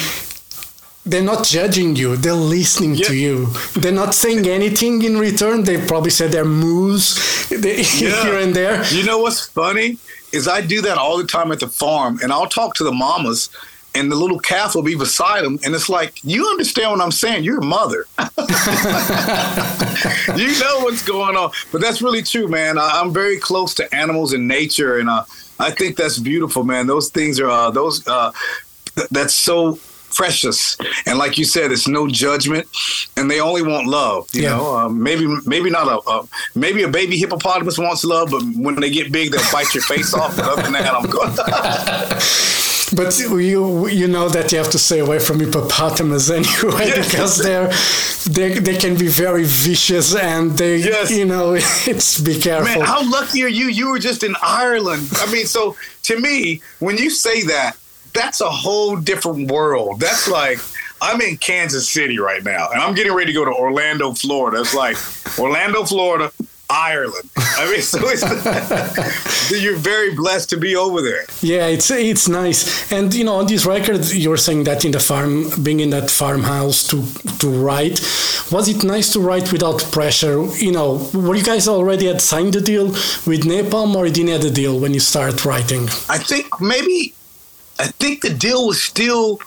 they're 1.10 1.22
not 1.32 1.44
judging 1.44 1.94
you 1.96 2.16
they're 2.16 2.32
listening 2.58 2.94
to 2.96 3.14
you 3.14 3.46
they're 3.80 3.92
not 4.04 4.12
saying 4.14 4.46
anything 4.48 5.02
in 5.02 5.16
return 5.18 5.62
they 5.62 5.78
probably 5.86 6.10
said 6.10 6.32
their 6.32 6.44
moos 6.44 7.04
they- 7.64 7.82
here 7.82 8.38
and 8.38 8.54
there 8.54 8.82
You 8.92 9.04
know 9.04 9.18
what's 9.18 9.46
funny 9.46 9.98
is 10.32 10.48
I 10.48 10.60
do 10.60 10.80
that 10.82 10.98
all 10.98 11.16
the 11.18 11.24
time 11.36 11.52
at 11.52 11.60
the 11.60 11.68
farm, 11.68 12.18
and 12.22 12.32
I'll 12.32 12.48
talk 12.48 12.74
to 12.74 12.84
the 12.84 12.92
mamas, 12.92 13.48
and 13.94 14.10
the 14.12 14.16
little 14.16 14.40
calf 14.40 14.74
will 14.74 14.82
be 14.82 14.96
beside 14.96 15.44
them, 15.44 15.58
and 15.64 15.74
it's 15.74 15.88
like, 15.88 16.12
you 16.24 16.46
understand 16.48 16.90
what 16.90 17.00
I'm 17.00 17.12
saying? 17.12 17.44
You're 17.44 17.60
a 17.60 17.64
mother. 17.64 18.04
you 20.36 20.48
know 20.60 20.80
what's 20.80 21.02
going 21.04 21.36
on, 21.36 21.52
but 21.72 21.80
that's 21.80 22.02
really 22.02 22.22
true, 22.22 22.48
man. 22.48 22.76
I, 22.78 23.00
I'm 23.00 23.12
very 23.12 23.38
close 23.38 23.72
to 23.74 23.94
animals 23.94 24.32
and 24.32 24.46
nature, 24.48 24.98
and 24.98 25.08
uh, 25.08 25.24
I 25.58 25.70
think 25.70 25.96
that's 25.96 26.18
beautiful, 26.18 26.64
man. 26.64 26.86
Those 26.86 27.08
things 27.08 27.40
are 27.40 27.48
uh, 27.48 27.70
those. 27.70 28.06
Uh, 28.06 28.32
th- 28.96 29.08
that's 29.10 29.34
so 29.34 29.78
precious, 30.16 30.76
and 31.06 31.18
like 31.18 31.38
you 31.38 31.44
said, 31.44 31.70
it's 31.72 31.86
no 31.86 32.08
judgment, 32.08 32.66
and 33.16 33.30
they 33.30 33.40
only 33.40 33.62
want 33.62 33.86
love. 33.86 34.28
You 34.32 34.42
Yeah. 34.42 34.56
know, 34.56 34.76
uh, 34.76 34.88
maybe 34.88 35.26
maybe 35.54 35.70
not 35.70 35.86
a, 35.94 35.96
a 36.10 36.16
maybe 36.54 36.82
a 36.82 36.88
baby 36.88 37.16
hippopotamus 37.18 37.78
wants 37.78 38.04
love, 38.04 38.30
but 38.30 38.42
when 38.64 38.74
they 38.80 38.90
get 38.90 39.12
big, 39.12 39.30
they'll 39.32 39.52
bite 39.52 39.72
your 39.74 39.84
face 39.84 40.14
off. 40.14 40.34
But 40.36 40.44
other 40.46 40.62
than 40.62 40.72
that, 40.72 40.92
I'm 40.98 41.06
good. 41.16 41.32
But 42.94 43.18
you 43.18 43.88
you 43.88 44.06
know 44.06 44.28
that 44.28 44.52
you 44.52 44.58
have 44.58 44.70
to 44.70 44.78
stay 44.78 45.00
away 45.00 45.18
from 45.18 45.40
hippopotamus 45.40 46.30
anyway 46.40 46.86
Yes. 46.86 47.10
because 47.10 47.32
they're 47.44 47.68
they 48.36 48.50
they 48.60 48.76
can 48.76 48.94
be 48.96 49.08
very 49.08 49.42
vicious 49.44 50.14
and 50.14 50.56
they 50.56 50.76
Yes. 50.76 51.10
you 51.10 51.24
know 51.32 51.54
it's 51.92 52.20
be 52.20 52.38
careful. 52.38 52.64
Man, 52.64 52.80
how 52.94 53.02
lucky 53.18 53.42
are 53.42 53.48
you? 53.60 53.66
You 53.80 53.86
were 53.90 53.98
just 53.98 54.22
in 54.22 54.34
Ireland. 54.40 55.08
I 55.22 55.26
mean, 55.32 55.46
so 55.46 55.76
to 56.08 56.14
me, 56.26 56.60
when 56.78 56.96
you 56.96 57.10
say 57.10 57.42
that, 57.54 57.76
that's 58.16 58.40
a 58.40 58.50
whole 58.50 58.96
different 58.96 59.50
world. 59.50 60.00
That's 60.00 60.28
like 60.28 60.58
I'm 61.00 61.20
in 61.20 61.36
Kansas 61.36 61.88
City 61.88 62.18
right 62.18 62.42
now, 62.42 62.70
and 62.70 62.80
I'm 62.80 62.94
getting 62.94 63.12
ready 63.12 63.32
to 63.32 63.38
go 63.38 63.44
to 63.44 63.52
Orlando, 63.52 64.12
Florida. 64.14 64.60
It's 64.60 64.74
like 64.74 64.96
Orlando, 65.38 65.84
Florida, 65.84 66.32
Ireland. 66.68 67.30
I 67.36 67.70
mean, 67.70 67.82
so 67.82 67.98
it's 68.02 68.22
you're 69.62 69.76
very 69.76 70.14
blessed 70.14 70.50
to 70.50 70.56
be 70.56 70.74
over 70.74 71.02
there. 71.02 71.24
Yeah, 71.42 71.66
it's 71.66 71.90
it's 71.90 72.28
nice, 72.28 72.90
and 72.90 73.12
you 73.14 73.24
know 73.24 73.36
on 73.36 73.46
this 73.46 73.66
record 73.66 74.04
you 74.06 74.30
were 74.30 74.36
saying 74.38 74.64
that 74.64 74.84
in 74.84 74.90
the 74.90 75.00
farm, 75.00 75.50
being 75.62 75.80
in 75.80 75.90
that 75.90 76.10
farmhouse 76.10 76.86
to 76.88 77.04
to 77.40 77.48
write, 77.48 78.00
was 78.50 78.68
it 78.68 78.82
nice 78.82 79.12
to 79.12 79.20
write 79.20 79.52
without 79.52 79.82
pressure? 79.92 80.44
You 80.56 80.72
know, 80.72 81.08
were 81.12 81.36
you 81.36 81.44
guys 81.44 81.68
already 81.68 82.06
had 82.06 82.20
signed 82.20 82.54
the 82.54 82.60
deal 82.60 82.86
with 83.26 83.44
Napalm, 83.44 83.94
or 83.94 84.06
you 84.06 84.12
didn't 84.12 84.30
have 84.30 84.42
the 84.42 84.50
deal 84.50 84.80
when 84.80 84.94
you 84.94 85.00
start 85.00 85.44
writing? 85.44 85.84
I 86.08 86.18
think 86.18 86.46
maybe 86.60 87.14
I 87.78 87.86
think 87.88 88.22
the 88.22 88.30
deal 88.32 88.66
was 88.66 88.82
still 88.82 89.40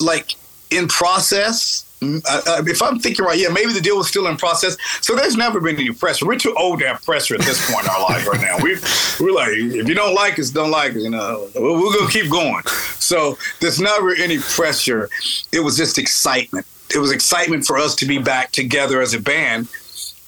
like 0.00 0.34
in 0.70 0.88
process. 0.88 1.82
I- 2.02 2.06
I- 2.06 2.36
uh, 2.36 2.42
uh, 2.58 2.62
if 2.66 2.82
I'm 2.82 2.98
thinking 2.98 3.24
right, 3.24 3.38
yeah, 3.38 3.48
maybe 3.48 3.72
the 3.72 3.80
deal 3.80 3.96
was 3.96 4.08
still 4.08 4.26
in 4.26 4.36
process. 4.36 4.76
So 5.00 5.14
there's 5.16 5.36
never 5.36 5.60
been 5.60 5.76
any 5.76 5.92
pressure. 5.92 6.26
We're 6.26 6.38
too 6.38 6.54
old 6.54 6.80
to 6.80 6.88
have 6.88 7.02
pressure 7.04 7.34
at 7.34 7.40
this 7.40 7.58
point 7.70 7.84
in 7.84 7.90
our 7.90 8.00
life 8.02 8.26
right 8.26 8.40
now. 8.40 8.58
We 8.62 8.76
we're 9.18 9.32
like, 9.32 9.48
if 9.52 9.88
you 9.88 9.94
don't 9.94 10.14
like 10.14 10.38
us, 10.38 10.50
don't 10.50 10.70
like 10.70 10.90
us. 10.92 11.02
You 11.02 11.10
know, 11.10 11.48
we're, 11.54 11.72
we're 11.80 11.92
gonna 11.96 12.10
keep 12.10 12.30
going. 12.30 12.62
So 12.98 13.38
there's 13.60 13.80
never 13.80 14.14
any 14.14 14.38
pressure. 14.38 15.08
It 15.52 15.60
was 15.60 15.76
just 15.76 15.96
excitement. 15.98 16.66
It 16.94 16.98
was 16.98 17.10
excitement 17.12 17.64
for 17.64 17.78
us 17.78 17.94
to 17.96 18.06
be 18.06 18.18
back 18.18 18.52
together 18.52 19.00
as 19.00 19.14
a 19.14 19.20
band 19.20 19.68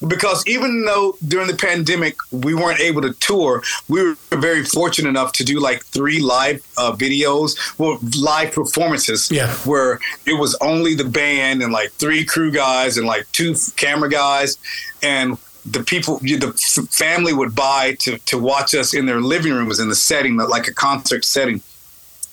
because 0.07 0.47
even 0.47 0.85
though 0.85 1.17
during 1.27 1.49
the 1.49 1.57
pandemic 1.57 2.17
we 2.31 2.55
weren't 2.55 2.81
able 2.81 3.03
to 3.03 3.13
tour, 3.15 3.63
we 3.89 4.03
were 4.03 4.15
very 4.31 4.65
fortunate 4.65 5.09
enough 5.09 5.33
to 5.33 5.45
do 5.45 5.59
like 5.61 5.85
three 5.87 6.21
live 6.21 6.65
uh, 6.77 6.93
videos, 6.93 7.57
well, 7.79 7.99
live 8.19 8.53
performances, 8.53 9.31
Yeah. 9.31 9.53
where 9.65 9.99
it 10.27 10.35
was 10.39 10.57
only 10.61 10.95
the 10.95 11.05
band 11.05 11.63
and 11.63 11.73
like 11.73 11.91
three 11.93 12.25
crew 12.25 12.51
guys 12.53 12.97
and 12.97 13.07
like 13.07 13.31
two 13.33 13.55
camera 13.77 14.09
guys, 14.09 14.59
and 15.03 15.37
the 15.67 15.83
people, 15.83 16.19
the 16.19 16.89
family 16.91 17.33
would 17.33 17.55
buy 17.55 17.95
to 18.01 18.19
to 18.19 18.39
watch 18.39 18.75
us 18.75 18.95
in 18.95 19.07
their 19.07 19.21
living 19.21 19.53
rooms 19.53 19.81
in 19.81 19.89
the 19.89 19.97
setting, 19.97 20.37
like 20.37 20.69
a 20.69 20.73
concert 20.73 21.25
setting. 21.25 21.61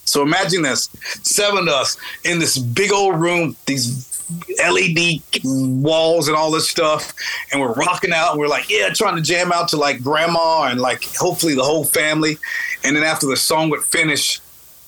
So 0.06 0.22
imagine 0.22 0.62
this: 0.62 0.88
seven 1.24 1.68
of 1.68 1.74
us 1.74 1.98
in 2.24 2.40
this 2.40 2.58
big 2.58 2.92
old 2.94 3.20
room, 3.20 3.56
these 3.66 4.15
LED 4.58 5.22
walls 5.44 6.28
and 6.28 6.36
all 6.36 6.52
this 6.52 6.70
stuff, 6.70 7.14
and 7.52 7.62
we're 7.62 7.74
rocking 7.74 8.12
out. 8.12 8.32
And 8.32 8.40
we're 8.40 8.48
like, 8.48 8.70
yeah, 8.70 8.90
trying 8.90 9.16
to 9.16 9.22
jam 9.22 9.52
out 9.52 9.70
to 9.70 9.78
like 9.78 10.02
grandma 10.02 10.64
and 10.64 10.80
like 10.80 11.04
hopefully 11.16 11.56
the 11.56 11.64
whole 11.64 11.86
family. 11.86 12.38
And 12.84 12.96
then 12.96 13.04
after 13.04 13.28
the 13.28 13.38
song 13.38 13.70
would 13.70 13.84
finish, 13.84 14.40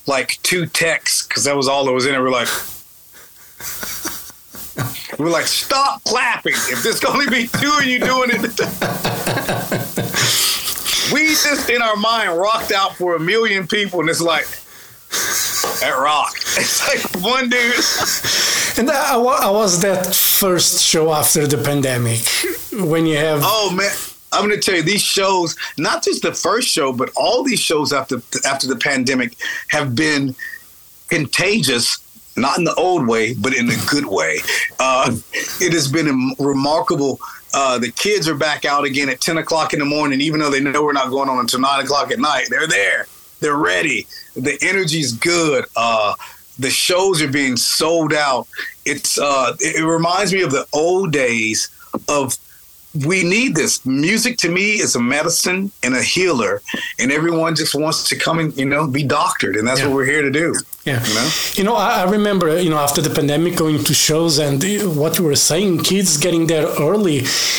like 0.08 0.39
two 0.44 0.65
texts 0.65 1.27
because 1.27 1.44
that 1.44 1.56
was 1.56 1.67
all 1.67 1.86
that 1.86 1.94
was 1.94 2.06
in 2.06 2.15
it. 2.15 2.20
We're 2.20 2.32
like. 2.32 2.48
We're 5.17 5.29
like, 5.29 5.48
stop 5.48 6.03
clapping. 6.03 6.53
If 6.53 6.84
there's 6.84 7.00
to 7.00 7.32
be 7.32 7.48
two 7.48 7.74
of 7.79 7.86
you 7.86 8.00
doing 8.00 8.29
it, 8.32 8.41
we 11.12 11.29
just 11.29 11.70
in 11.70 11.82
our 11.82 11.96
mind 11.96 12.38
rocked 12.38 12.72
out 12.72 12.96
for 12.96 13.15
a 13.15 13.20
million 13.20 13.67
people, 13.67 14.01
and 14.01 14.10
it's 14.10 14.22
like, 14.22 14.48
that 15.82 15.98
rock. 16.00 16.34
It's 16.36 16.88
like 16.88 17.24
one 17.24 17.50
dude. 17.50 18.80
And 18.80 18.90
I, 18.92 19.16
I 19.16 19.50
was 19.50 19.82
that 19.82 20.16
first 20.16 20.84
show 20.84 21.12
after 21.12 21.48
the 21.48 21.58
pandemic 21.58 22.22
when 22.90 23.06
you 23.06 23.18
have 23.18 23.42
Oh 23.44 23.74
man, 23.76 23.92
I'm 24.32 24.48
going 24.48 24.60
to 24.60 24.64
tell 24.64 24.76
you 24.76 24.84
these 24.84 25.02
shows. 25.02 25.56
Not 25.78 26.04
just 26.04 26.22
the 26.22 26.34
first 26.34 26.68
show, 26.68 26.94
but 26.94 27.10
all 27.16 27.44
these 27.44 27.60
shows 27.60 27.94
after 27.94 28.22
after 28.46 28.68
the 28.68 28.76
pandemic 28.76 29.36
have 29.70 29.96
been 29.96 30.36
contagious. 31.10 32.04
Not 32.36 32.60
in 32.60 32.66
the 32.66 32.76
old 32.76 33.08
way, 33.08 33.34
but 33.34 33.56
in 33.56 33.68
a 33.68 33.76
good 33.90 34.06
way. 34.06 34.38
Uh, 34.80 35.16
it 35.60 35.74
has 35.74 35.92
been 35.92 36.36
remarkable. 36.38 37.20
Uh, 37.52 37.80
the 37.80 37.92
kids 37.92 38.28
are 38.28 38.36
back 38.36 38.64
out 38.64 38.86
again 38.86 39.10
at 39.10 39.20
10 39.20 39.40
o'clock 39.40 39.74
in 39.74 39.80
the 39.80 39.86
morning, 39.86 40.22
even 40.22 40.40
though 40.40 40.52
they 40.52 40.60
know 40.60 40.84
we're 40.84 40.94
not 40.94 41.10
going 41.10 41.30
on 41.30 41.40
until 41.40 41.60
9 41.60 41.84
o'clock 41.84 42.12
at 42.12 42.20
night. 42.20 42.46
They're 42.52 42.68
there. 42.68 43.08
They're 43.39 43.56
ready. 43.56 44.08
The 44.36 44.58
energy's 44.62 45.13
good. 45.13 45.65
Uh, 45.75 46.15
the 46.60 46.70
shows 46.70 47.22
are 47.22 47.27
being 47.27 47.56
sold 47.58 48.13
out. 48.13 48.48
It's 48.86 49.20
uh, 49.20 49.56
it, 49.60 49.84
reminds 49.84 50.34
me 50.34 50.41
of 50.41 50.51
the 50.51 50.65
old 50.74 51.12
days 51.12 51.70
of 52.08 52.38
we 53.06 53.24
need 53.24 53.56
this. 53.56 53.86
Music 53.86 54.38
to 54.39 54.50
me 54.50 54.79
is 54.79 54.96
a 54.96 55.00
medicine 55.00 55.72
and 55.84 55.96
a 55.96 56.01
healer, 56.01 56.62
and 56.98 57.12
everyone 57.12 57.56
just 57.56 57.75
wants 57.75 58.10
to 58.10 58.15
come 58.15 58.39
and 58.39 58.58
you 58.58 58.65
know 58.65 58.88
be 58.88 59.03
doctored, 59.03 59.56
and 59.56 59.67
that's 59.67 59.79
Yeah. 59.82 59.88
what 59.88 59.96
we're 59.96 60.06
here 60.06 60.22
to 60.24 60.32
do. 60.32 60.56
Yeah. 60.88 61.03
You 61.06 61.13
know? 61.15 61.29
You 61.58 61.63
know, 61.65 61.75
I, 61.75 61.89
I 62.01 62.03
remember, 62.17 62.48
you 62.62 62.70
know, 62.70 62.77
after 62.88 63.01
the 63.01 63.10
pandemic 63.20 63.58
going 63.58 63.84
to 63.84 63.94
shows 63.94 64.38
and 64.39 64.63
uh, 64.63 64.70
what 65.01 65.17
you 65.17 65.25
were 65.25 65.36
saying, 65.36 65.79
kids 65.84 66.17
getting 66.17 66.48
there 66.48 66.67
early, 66.89 67.17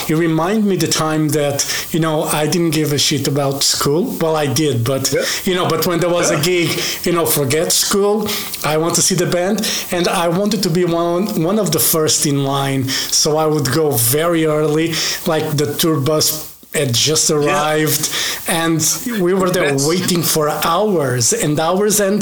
it 0.09 0.17
remind 0.29 0.65
me 0.65 0.77
the 0.77 0.87
time 1.05 1.29
that, 1.39 1.57
you 1.93 2.01
know, 2.01 2.23
I 2.23 2.47
didn't 2.47 2.71
give 2.81 2.93
a 2.93 2.99
shit 2.99 3.29
about 3.29 3.63
school. 3.63 4.17
Well, 4.21 4.35
I 4.35 4.47
did, 4.63 4.85
but, 4.85 5.13
Yeah. 5.13 5.25
you 5.45 5.55
know, 5.55 5.69
but 5.69 5.87
when 5.87 6.01
there 6.01 6.11
was 6.21 6.31
a 6.31 6.41
gig, 6.41 6.69
you 7.05 7.13
know, 7.13 7.27
forget 7.27 7.73
school, 7.73 8.27
I 8.65 8.79
want 8.79 8.95
to 8.97 9.03
see 9.03 9.15
the 9.15 9.27
band. 9.27 9.57
And 9.93 10.09
I 10.09 10.29
wanted 10.29 10.63
to 10.63 10.71
be 10.71 10.85
one, 10.85 11.43
one 11.43 11.59
of 11.59 11.73
the 11.73 11.79
first 11.79 12.25
in 12.27 12.45
line. 12.45 12.89
So 12.89 13.37
I 13.37 13.47
would 13.47 13.69
go 13.73 13.91
very 13.91 14.47
early, 14.47 14.95
like 15.27 15.57
the 15.57 15.75
tour 15.81 16.01
bus 16.01 16.49
had 16.75 16.93
just 16.95 17.31
arrived 17.31 18.11
and 18.47 18.79
we 19.23 19.33
were 19.33 19.49
there 19.51 19.75
waiting 19.89 20.23
for 20.23 20.51
hours 20.51 21.33
and 21.33 21.59
hours 21.59 21.99
and 21.99 22.21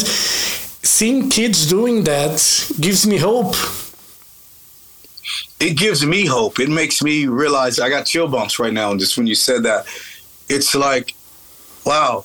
seeing 0.89 1.29
kids 1.31 1.67
doing 1.69 2.05
that 2.05 2.71
gives 2.81 3.07
me 3.07 3.19
hope. 3.19 3.55
It 5.59 5.77
gives 5.77 6.05
me 6.05 6.27
hope. 6.27 6.61
It 6.61 6.69
makes 6.69 7.03
me 7.03 7.27
realize 7.27 7.81
I 7.81 7.89
got 7.89 8.07
chill 8.07 8.29
bumps 8.29 8.59
right 8.59 8.73
now, 8.73 8.91
and 8.91 9.01
just 9.01 9.17
when 9.17 9.27
you 9.27 9.35
said 9.35 9.63
that, 9.65 9.87
it's 10.49 10.75
like, 10.75 11.15
wow. 11.85 12.25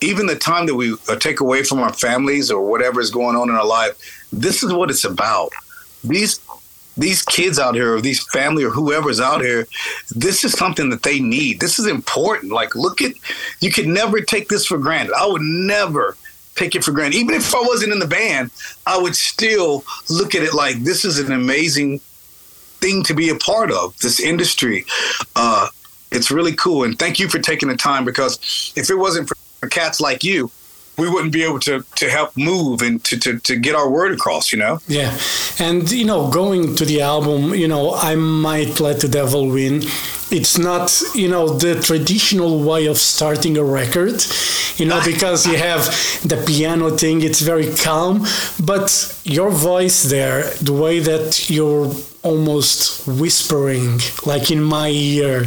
Even 0.00 0.26
the 0.26 0.34
time 0.34 0.66
that 0.66 0.74
we 0.74 0.96
uh, 1.08 1.16
take 1.16 1.40
away 1.40 1.62
from 1.62 1.78
our 1.78 1.92
families 1.92 2.50
or 2.50 2.68
whatever 2.68 3.00
is 3.00 3.10
going 3.10 3.36
on 3.36 3.48
in 3.48 3.54
our 3.54 3.66
life, 3.66 4.26
this 4.32 4.62
is 4.64 4.72
what 4.72 4.90
it's 4.90 5.04
about. 5.04 5.52
These 6.02 6.40
these 6.96 7.22
kids 7.22 7.58
out 7.58 7.74
here, 7.74 7.94
or 7.94 8.00
these 8.00 8.22
family, 8.28 8.64
or 8.64 8.70
whoever's 8.70 9.20
out 9.20 9.40
here, 9.40 9.66
this 10.10 10.44
is 10.44 10.52
something 10.52 10.90
that 10.90 11.02
they 11.02 11.20
need. 11.20 11.60
This 11.60 11.78
is 11.78 11.86
important. 11.86 12.52
Like, 12.52 12.74
look 12.74 13.00
at, 13.00 13.12
you 13.60 13.70
could 13.70 13.86
never 13.86 14.20
take 14.20 14.48
this 14.48 14.66
for 14.66 14.76
granted. 14.76 15.14
I 15.14 15.26
would 15.26 15.40
never 15.40 16.16
take 16.54 16.74
it 16.74 16.84
for 16.84 16.92
granted. 16.92 17.16
Even 17.16 17.34
if 17.34 17.54
I 17.54 17.60
wasn't 17.60 17.92
in 17.92 17.98
the 17.98 18.06
band, 18.06 18.50
I 18.86 18.98
would 18.98 19.16
still 19.16 19.84
look 20.08 20.34
at 20.34 20.42
it 20.42 20.54
like 20.54 20.76
this 20.76 21.04
is 21.04 21.18
an 21.18 21.32
amazing 21.32 22.00
thing 22.80 23.02
to 23.04 23.14
be 23.14 23.30
a 23.30 23.36
part 23.36 23.70
of. 23.70 23.98
This 23.98 24.20
industry, 24.20 24.84
uh, 25.36 25.68
it's 26.10 26.30
really 26.30 26.54
cool. 26.54 26.84
And 26.84 26.98
thank 26.98 27.18
you 27.18 27.28
for 27.28 27.38
taking 27.38 27.68
the 27.68 27.76
time 27.76 28.04
because 28.04 28.72
if 28.76 28.90
it 28.90 28.96
wasn't 28.96 29.28
for 29.28 29.68
cats 29.68 30.00
like 30.00 30.24
you, 30.24 30.50
we 30.98 31.08
wouldn't 31.08 31.32
be 31.32 31.42
able 31.42 31.60
to 31.60 31.84
to 31.96 32.10
help 32.10 32.36
move 32.36 32.82
and 32.82 33.02
to, 33.04 33.18
to, 33.18 33.38
to 33.40 33.56
get 33.56 33.74
our 33.74 33.88
word 33.88 34.12
across, 34.12 34.52
you 34.52 34.58
know? 34.58 34.78
Yeah. 34.88 35.16
And, 35.58 35.90
you 35.90 36.04
know, 36.04 36.30
going 36.30 36.74
to 36.76 36.84
the 36.84 37.00
album, 37.02 37.54
you 37.54 37.68
know, 37.68 37.94
I 37.94 38.14
might 38.14 38.80
let 38.80 39.00
the 39.00 39.08
devil 39.08 39.48
win. 39.48 39.82
It's 40.30 40.56
not, 40.58 41.00
you 41.14 41.28
know, 41.28 41.48
the 41.48 41.80
traditional 41.80 42.62
way 42.62 42.86
of 42.86 42.96
starting 42.98 43.56
a 43.58 43.64
record, 43.64 44.24
you 44.76 44.86
know, 44.86 45.00
because 45.12 45.46
you 45.46 45.56
have 45.58 45.84
the 46.26 46.42
piano 46.46 46.90
thing, 46.90 47.22
it's 47.22 47.40
very 47.40 47.72
calm. 47.74 48.26
But 48.64 48.88
your 49.24 49.50
voice 49.50 50.02
there, 50.04 50.50
the 50.60 50.72
way 50.72 51.00
that 51.00 51.48
you're 51.50 51.92
almost 52.22 53.06
whispering, 53.06 54.00
like 54.24 54.50
in 54.50 54.62
my 54.62 54.88
ear, 54.88 55.46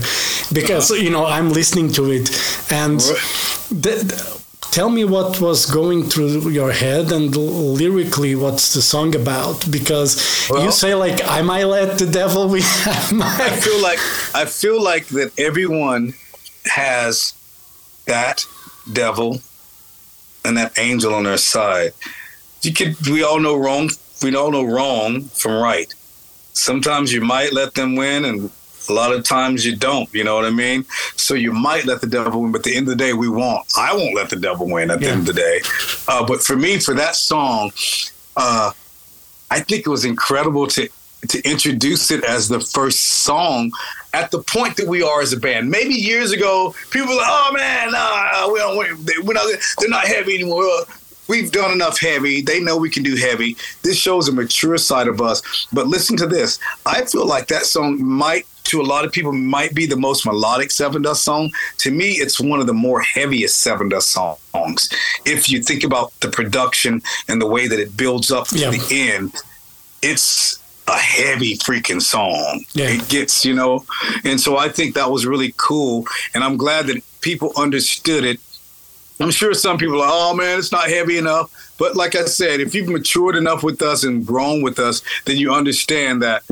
because, 0.54 0.92
you 0.92 1.10
know, 1.10 1.26
I'm 1.26 1.50
listening 1.52 1.92
to 1.94 2.12
it. 2.12 2.30
And 2.72 3.00
the, 3.70 4.04
the- 4.04 4.35
tell 4.76 4.90
me 4.90 5.06
what 5.06 5.40
was 5.40 5.66
going 5.66 6.04
through 6.04 6.50
your 6.50 6.72
head 6.72 7.10
and 7.10 7.34
lyrically 7.36 8.36
what's 8.36 8.74
the 8.74 8.82
song 8.82 9.16
about 9.16 9.58
because 9.72 10.12
you 10.50 10.70
say 10.70 10.94
like 10.94 11.18
i 11.38 11.42
might 11.42 11.64
let 11.64 11.98
the 11.98 12.10
devil 12.22 12.50
win 12.54 12.62
I 12.62 13.48
I 13.48 13.50
feel 13.66 13.82
like 13.82 14.00
I 14.42 14.44
feel 14.46 14.80
like 14.92 15.06
that 15.18 15.30
everyone 15.40 16.14
has 16.66 17.34
that 18.06 18.46
devil 18.92 19.42
and 20.44 20.58
that 20.58 20.78
angel 20.78 21.14
on 21.14 21.24
their 21.24 21.38
side. 21.38 21.94
You 22.62 22.74
could 22.74 22.96
we 23.08 23.24
all 23.24 23.40
know 23.40 23.56
wrong 23.56 23.90
we 24.22 24.32
don't 24.32 24.52
know 24.52 24.64
wrong 24.64 25.24
from 25.24 25.54
right. 25.54 25.94
Sometimes 26.54 27.12
you 27.12 27.22
might 27.22 27.52
let 27.52 27.74
them 27.74 27.96
win, 27.96 28.26
and 28.26 28.50
a 28.90 28.94
lot 28.94 29.14
of 29.14 29.24
times 29.24 29.66
you 29.66 29.76
don't. 29.76 30.12
You 30.14 30.24
know 30.24 30.36
what 30.36 30.46
I 30.46 30.50
mean? 30.50 30.86
So 31.16 31.34
you 31.34 31.52
might 31.52 31.86
let 31.86 32.02
the 32.02 32.08
devil 32.08 32.42
win, 32.42 32.52
but 32.52 32.60
at 32.60 32.64
the 32.66 32.76
end 32.76 32.88
of 32.88 32.98
the 32.98 33.04
day, 33.04 33.14
we 33.14 33.30
won't. 33.30 33.66
I 33.78 33.94
won't 33.94 34.16
let 34.16 34.30
the 34.30 34.36
devil 34.36 34.68
win 34.70 34.92
at 34.92 35.00
the 35.00 35.08
end 35.08 35.28
of 35.28 35.28
the 35.28 35.34
day. 35.34 35.62
Uh, 36.08 36.26
but 36.26 36.42
for 36.42 36.56
me, 36.56 36.80
for 36.80 36.94
that 36.94 37.16
song, 37.16 37.72
uh, 38.36 38.72
I 39.52 39.60
think 39.60 39.86
it 39.86 39.90
was 39.90 40.06
incredible 40.06 40.68
to 40.68 40.90
to 41.30 41.42
introduce 41.50 42.12
it 42.12 42.24
as 42.24 42.50
the 42.50 42.60
first 42.60 43.00
song 43.00 43.72
at 44.14 44.30
the 44.32 44.44
point 44.44 44.78
that 44.78 44.88
we 44.88 45.02
are 45.02 45.22
as 45.22 45.34
a 45.34 45.40
band. 45.40 45.70
Maybe 45.70 45.96
years 45.96 46.32
ago, 46.32 46.74
people 46.92 47.10
were 47.10 47.16
like, 47.16 47.28
"Oh 47.28 47.52
man, 47.54 47.92
nah, 47.92 48.52
we 48.52 48.60
don't, 48.60 49.26
we're 49.26 49.34
not, 49.34 49.48
They're 49.80 49.90
not 49.90 50.06
heavy 50.06 50.36
anymore." 50.36 50.64
We've 51.28 51.52
done 51.52 51.72
enough 51.72 52.00
heavy. 52.00 52.42
They 52.42 52.60
know 52.60 52.78
we 52.78 52.90
can 52.90 53.04
do 53.04 53.16
heavy. 53.16 53.58
This 53.84 53.98
shows 53.98 54.28
a 54.28 54.32
mature 54.32 54.78
side 54.78 55.08
of 55.08 55.22
us. 55.22 55.68
But 55.74 55.88
listen 55.88 56.18
to 56.18 56.28
this. 56.28 56.60
I 56.86 57.06
feel 57.06 57.26
like 57.26 57.48
that 57.48 57.66
song 57.66 58.04
might, 58.04 58.46
to 58.66 58.82
a 58.82 58.84
lot 58.84 59.06
of 59.06 59.12
people, 59.12 59.32
might 59.32 59.74
be 59.74 59.86
the 59.86 59.98
most 59.98 60.26
melodic 60.26 60.70
Sevendust 60.70 61.18
song. 61.18 61.52
To 61.80 61.92
me, 61.92 62.12
it's 62.12 62.40
one 62.40 62.60
of 62.60 62.68
the 62.68 62.74
more 62.74 63.02
heaviest 63.02 63.66
Sevendust 63.66 64.04
songs. 64.04 64.90
If 65.26 65.50
you 65.50 65.62
think 65.64 65.84
about 65.84 66.12
the 66.22 66.30
production 66.30 67.02
and 67.28 67.42
the 67.42 67.48
way 67.48 67.68
that 67.68 67.80
it 67.80 67.96
builds 67.98 68.32
up 68.32 68.48
to 68.50 68.58
Yeah. 68.58 68.72
the 68.72 68.86
end, 69.12 69.34
it's 70.02 70.60
a 70.88 70.98
heavy 70.98 71.58
freaking 71.58 72.02
song. 72.02 72.64
Yeah. 72.74 72.90
It 72.90 73.08
gets, 73.10 73.44
you 73.44 73.56
know, 73.56 73.84
and 74.24 74.40
so 74.40 74.58
I 74.58 74.70
think 74.70 74.94
that 74.94 75.10
was 75.10 75.26
really 75.26 75.54
cool. 75.58 76.06
And 76.36 76.44
I'm 76.44 76.58
glad 76.58 76.86
that 76.88 77.02
people 77.22 77.52
understood 77.58 78.24
it. 78.24 78.40
I'm 79.20 79.32
sure 79.32 79.54
some 79.54 79.78
people 79.78 80.02
are, 80.02 80.10
oh 80.12 80.34
man, 80.34 80.60
it's 80.60 80.72
not 80.72 80.90
heavy 80.90 81.18
enough. 81.18 81.74
But 81.78 81.96
like 81.96 82.16
I 82.16 82.26
said, 82.26 82.60
if 82.60 82.74
you've 82.74 82.90
matured 82.90 83.36
enough 83.36 83.64
with 83.64 83.82
us 83.82 84.04
and 84.04 84.26
grown 84.26 84.62
with 84.62 84.80
us, 84.80 85.02
then 85.26 85.38
you 85.38 85.54
understand 85.54 86.22
that 86.22 86.44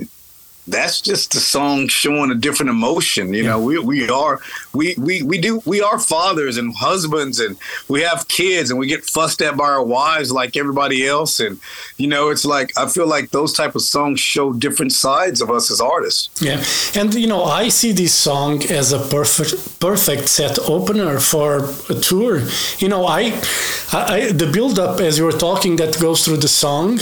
that's 0.67 1.01
just 1.01 1.33
the 1.33 1.39
song 1.39 1.87
showing 1.89 2.31
a 2.31 2.35
different 2.35 2.69
emotion. 2.69 3.33
You 3.33 3.43
know, 3.43 3.59
we 3.61 3.77
we 3.79 4.07
are 4.09 4.39
we 4.73 4.95
we 4.97 5.21
we 5.23 5.37
do 5.37 5.61
we 5.65 5.81
are 5.81 5.99
fathers 5.99 6.57
and 6.57 6.73
husbands 6.75 7.39
and 7.39 7.57
we 7.89 8.01
have 8.01 8.27
kids 8.29 8.69
and 8.69 8.79
we 8.79 8.87
get 8.87 9.03
fussed 9.03 9.41
at 9.41 9.57
by 9.57 9.65
our 9.65 9.83
wives 9.83 10.31
like 10.31 10.55
everybody 10.55 11.05
else. 11.05 11.39
And 11.39 11.59
you 11.97 12.07
know, 12.07 12.29
it's 12.29 12.45
like 12.45 12.71
I 12.77 12.87
feel 12.87 13.07
like 13.07 13.31
those 13.31 13.51
type 13.53 13.75
of 13.75 13.81
songs 13.81 14.19
show 14.19 14.53
different 14.53 14.93
sides 14.93 15.41
of 15.41 15.49
us 15.51 15.69
as 15.69 15.81
artists. 15.81 16.29
Yeah, 16.41 16.63
and 16.99 17.13
you 17.13 17.27
know, 17.27 17.43
I 17.43 17.69
see 17.69 17.91
this 17.91 18.13
song 18.13 18.63
as 18.63 18.93
a 18.93 18.99
perfect 18.99 19.79
perfect 19.79 20.29
set 20.29 20.57
opener 20.59 21.19
for 21.19 21.57
a 21.89 21.95
tour. 21.99 22.41
You 22.79 22.87
know, 22.89 23.05
I, 23.05 23.21
I, 23.91 24.01
I 24.15 24.31
the 24.31 24.49
build 24.51 24.79
up 24.79 24.99
as 25.01 25.17
you 25.17 25.25
were 25.25 25.31
talking 25.49 25.75
that 25.77 25.99
goes 25.99 26.23
through 26.23 26.37
the 26.37 26.47
song. 26.47 26.99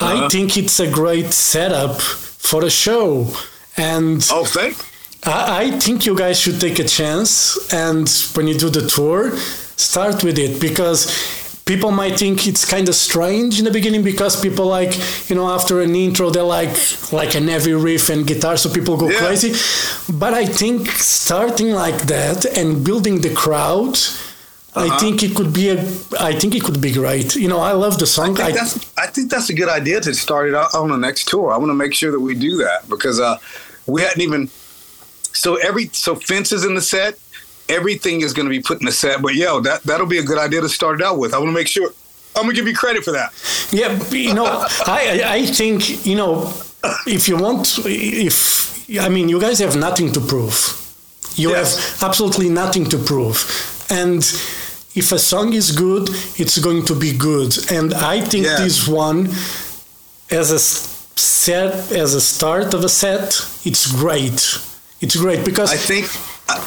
I 0.00 0.14
Uh-huh. 0.14 0.28
think 0.30 0.56
it's 0.56 0.80
a 0.80 0.90
great 0.90 1.32
setup 1.32 2.00
for 2.48 2.60
a 2.64 2.70
show, 2.70 3.28
and 3.76 4.18
Oh, 4.38 4.44
thank 4.44 4.76
I, 5.24 5.40
I 5.64 5.78
think 5.84 6.04
you 6.06 6.14
guys 6.24 6.36
should 6.42 6.58
take 6.60 6.78
a 6.86 6.88
chance 6.98 7.32
and 7.72 8.08
when 8.34 8.46
you 8.48 8.56
do 8.64 8.68
the 8.78 8.84
tour, 8.96 9.20
start 9.76 10.22
with 10.26 10.38
it 10.46 10.60
because 10.60 10.98
people 11.64 11.92
might 11.92 12.18
think 12.18 12.36
it's 12.50 12.64
kind 12.74 12.88
of 12.88 12.94
strange 13.08 13.52
in 13.60 13.64
the 13.64 13.70
beginning 13.70 14.02
because 14.02 14.34
people 14.46 14.66
like 14.66 14.92
you 15.30 15.36
know 15.38 15.48
after 15.58 15.80
an 15.80 15.94
intro 15.94 16.28
they 16.30 16.40
like 16.58 16.74
like 17.12 17.32
an 17.40 17.46
heavy 17.54 17.72
riff 17.72 18.10
and 18.10 18.26
guitar 18.26 18.56
so 18.56 18.68
people 18.78 18.96
go 18.96 19.08
Yeah. 19.08 19.18
crazy 19.22 19.50
but 20.22 20.32
i 20.34 20.44
think 20.60 20.88
starting 21.22 21.70
like 21.84 21.98
that 22.14 22.38
and 22.58 22.68
building 22.88 23.20
the 23.26 23.32
crowd 23.44 23.94
i 24.74 24.86
Uh-huh. 24.86 24.98
think 25.02 25.22
it 25.22 25.32
could 25.36 25.52
be 25.52 25.66
a 25.74 25.76
i 26.30 26.32
think 26.40 26.54
it 26.54 26.62
could 26.66 26.80
be 26.80 26.92
great 26.92 27.34
you 27.42 27.48
know 27.52 27.60
i 27.60 27.72
love 27.84 27.94
the 27.98 28.06
song 28.06 28.30
I 28.40 28.44
think, 28.46 28.56
that's, 28.58 28.74
I 29.04 29.06
think 29.14 29.26
that's 29.30 29.50
a 29.50 29.56
good 29.60 29.68
idea 29.80 30.00
to 30.00 30.12
start 30.14 30.44
it 30.50 30.54
out 30.54 30.74
on 30.74 30.88
the 30.94 30.96
next 31.06 31.28
tour. 31.28 31.46
I 31.54 31.56
want 31.62 31.70
to 31.70 31.78
make 31.84 31.94
sure 32.00 32.10
that 32.14 32.20
we 32.28 32.34
do 32.48 32.52
that 32.64 32.78
because 32.94 33.18
uh, 33.20 33.36
we 33.86 33.98
hadn't 34.06 34.22
even. 34.28 34.42
So 35.42 35.48
every 35.68 35.86
so 36.04 36.14
fence 36.30 36.48
is 36.56 36.62
in 36.68 36.74
the 36.74 36.80
set. 36.94 37.12
Everything 37.68 38.16
is 38.26 38.32
going 38.36 38.46
to 38.50 38.54
be 38.58 38.62
put 38.70 38.76
in 38.80 38.86
the 38.86 38.92
set. 39.02 39.16
But 39.26 39.34
yo, 39.34 39.60
that 39.68 39.78
that'll 39.88 40.12
be 40.16 40.20
a 40.24 40.26
good 40.30 40.38
idea 40.46 40.60
to 40.66 40.68
start 40.68 40.94
it 41.00 41.04
out 41.08 41.18
with. 41.22 41.30
I 41.34 41.38
want 41.38 41.48
to 41.54 41.58
make 41.62 41.68
sure. 41.76 41.88
I'm 42.34 42.42
gonna 42.44 42.54
give 42.54 42.66
you 42.72 42.74
credit 42.84 43.02
for 43.04 43.12
that. 43.18 43.30
Yeah, 43.80 43.90
you 44.28 44.34
know, 44.38 44.46
I 44.98 45.00
I- 45.14 45.24
I 45.38 45.46
think 45.58 45.78
you 46.10 46.16
know, 46.20 46.32
if 47.16 47.22
you 47.28 47.36
want, 47.46 47.64
if 47.86 48.36
I 49.06 49.08
mean, 49.16 49.26
you 49.32 49.38
guys 49.46 49.58
have 49.66 49.76
nothing 49.88 50.08
to 50.16 50.20
prove. 50.32 50.56
You 51.36 51.48
Yes. 51.50 51.68
have 51.76 52.08
absolutely 52.08 52.48
nothing 52.62 52.84
to 52.92 52.98
prove, 52.98 53.36
and 53.90 54.22
if 54.94 55.12
a 55.12 55.18
song 55.18 55.52
is 55.52 55.70
good, 55.72 56.08
it's 56.36 56.58
going 56.58 56.84
to 56.86 56.94
be 56.94 57.12
good. 57.16 57.56
And 57.70 57.94
I 57.94 58.20
think 58.20 58.46
Yeah. 58.46 58.56
this 58.64 58.86
one, 58.86 59.28
as 60.30 60.50
a 60.50 60.58
set, 60.58 61.92
as 61.92 62.14
a 62.14 62.20
start 62.20 62.74
of 62.74 62.84
a 62.84 62.88
set, 62.88 63.40
it's 63.64 63.86
great. 63.90 64.58
It's 65.00 65.16
great 65.16 65.44
because 65.44 65.70
I 65.72 65.76
think. 65.76 66.06
I, 66.48 66.58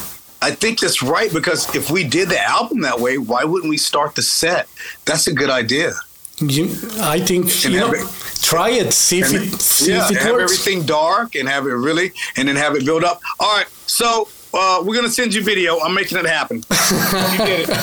I 0.42 0.50
think 0.50 0.80
that's 0.80 1.02
right 1.02 1.32
because 1.32 1.74
if 1.74 1.90
we 1.90 2.04
did 2.04 2.28
the 2.28 2.40
album 2.40 2.80
that 2.82 3.00
way, 3.00 3.16
why 3.18 3.44
wouldn't 3.44 3.70
we 3.70 3.78
start 3.78 4.14
the 4.14 4.22
set? 4.22 4.68
That's 5.06 5.26
a 5.26 5.32
good 5.32 5.50
idea. 5.50 5.92
you, 6.40 6.64
I 7.00 7.18
think 7.20 7.44
And 7.64 7.72
you 7.74 7.80
know, 7.80 7.92
it- 7.92 8.06
try 8.42 8.68
it, 8.70 8.92
see 8.92 9.20
if 9.20 9.32
it 9.32 9.60
see 9.60 9.92
yeah, 9.92 10.04
if 10.04 10.10
it 10.10 10.18
have 10.18 10.32
works. 10.34 10.52
everything 10.52 10.84
dark 10.84 11.34
and 11.34 11.48
have 11.48 11.66
it 11.66 11.72
really, 11.72 12.12
and 12.36 12.46
then 12.48 12.56
have 12.56 12.76
it 12.76 12.84
build 12.84 13.02
up. 13.02 13.20
All 13.40 13.56
right, 13.56 13.66
so 13.86 14.28
uh, 14.56 14.82
we're 14.84 14.94
gonna 14.94 15.08
send 15.10 15.34
you 15.34 15.42
video. 15.42 15.78
I'm 15.80 15.94
making 15.94 16.18
it 16.18 16.26
happen. 16.26 16.56
you 16.66 17.46
did 17.46 17.68
it. 17.68 17.76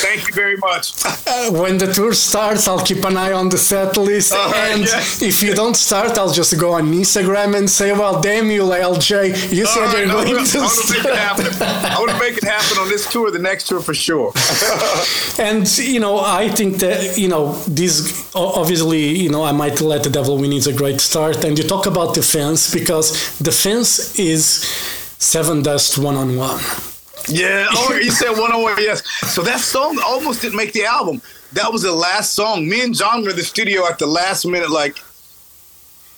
Thank 0.00 0.28
you 0.28 0.34
very 0.34 0.56
much. 0.56 0.92
Uh, 1.04 1.50
when 1.50 1.78
the 1.78 1.92
tour 1.92 2.12
starts, 2.12 2.66
I'll 2.66 2.84
keep 2.84 3.04
an 3.04 3.16
eye 3.16 3.32
on 3.32 3.48
the 3.48 3.58
set 3.58 3.96
list. 3.96 4.32
Right, 4.32 4.72
and 4.72 4.82
if 5.22 5.42
you 5.42 5.54
don't 5.54 5.76
start, 5.76 6.16
I'll 6.18 6.32
just 6.32 6.58
go 6.58 6.72
on 6.72 6.92
Instagram 6.92 7.56
and 7.56 7.68
say, 7.68 7.92
"Well, 7.92 8.20
damn 8.20 8.50
you, 8.50 8.62
LJ, 8.62 9.52
you 9.52 9.66
All 9.66 9.72
said 9.72 9.80
right, 9.82 9.98
you're 9.98 10.06
going 10.06 10.34
gonna, 10.34 10.46
to." 10.46 10.58
I'm 10.58 10.68
gonna 10.68 10.92
make 10.92 11.04
it 11.04 11.16
happen. 11.16 11.46
I 11.94 11.96
want 11.98 12.10
to 12.10 12.18
make 12.18 12.36
it 12.38 12.44
happen 12.44 12.78
on 12.78 12.88
this 12.88 13.10
tour, 13.12 13.30
the 13.30 13.38
next 13.38 13.68
tour 13.68 13.80
for 13.80 13.94
sure. 13.94 14.32
And 15.38 15.66
you 15.78 16.00
know, 16.00 16.20
I 16.20 16.48
think 16.48 16.76
that 16.78 17.16
you 17.18 17.28
know, 17.28 17.52
this 17.66 18.30
obviously, 18.34 19.18
you 19.18 19.30
know, 19.30 19.42
I 19.42 19.52
might 19.52 19.80
let 19.80 20.02
the 20.02 20.10
devil 20.10 20.36
win 20.38 20.52
is 20.52 20.66
a 20.66 20.72
great 20.72 21.00
start. 21.00 21.44
And 21.44 21.58
you 21.58 21.64
talk 21.64 21.86
about 21.86 22.14
defense 22.14 22.72
because 22.72 23.38
defense 23.38 24.18
is 24.18 24.64
Sevendust 25.20 26.02
one 26.02 26.16
on 26.16 26.36
one. 26.36 26.60
yeah. 27.28 27.66
Oh, 27.70 27.94
you 28.02 28.10
said 28.10 28.30
one 28.32 28.52
on 28.52 28.62
one. 28.62 28.74
Yes. 28.78 29.06
So 29.32 29.42
that 29.42 29.60
song 29.60 29.98
almost 30.04 30.40
didn't 30.40 30.56
make 30.56 30.72
the 30.72 30.84
album. 30.86 31.20
That 31.52 31.70
was 31.72 31.82
the 31.82 31.92
last 31.92 32.34
song. 32.34 32.68
Me 32.68 32.82
and 32.82 32.94
John 32.94 33.22
were 33.22 33.30
in 33.30 33.36
the 33.36 33.42
studio 33.42 33.86
at 33.86 33.98
the 33.98 34.06
last 34.06 34.46
minute, 34.46 34.70
like, 34.70 34.96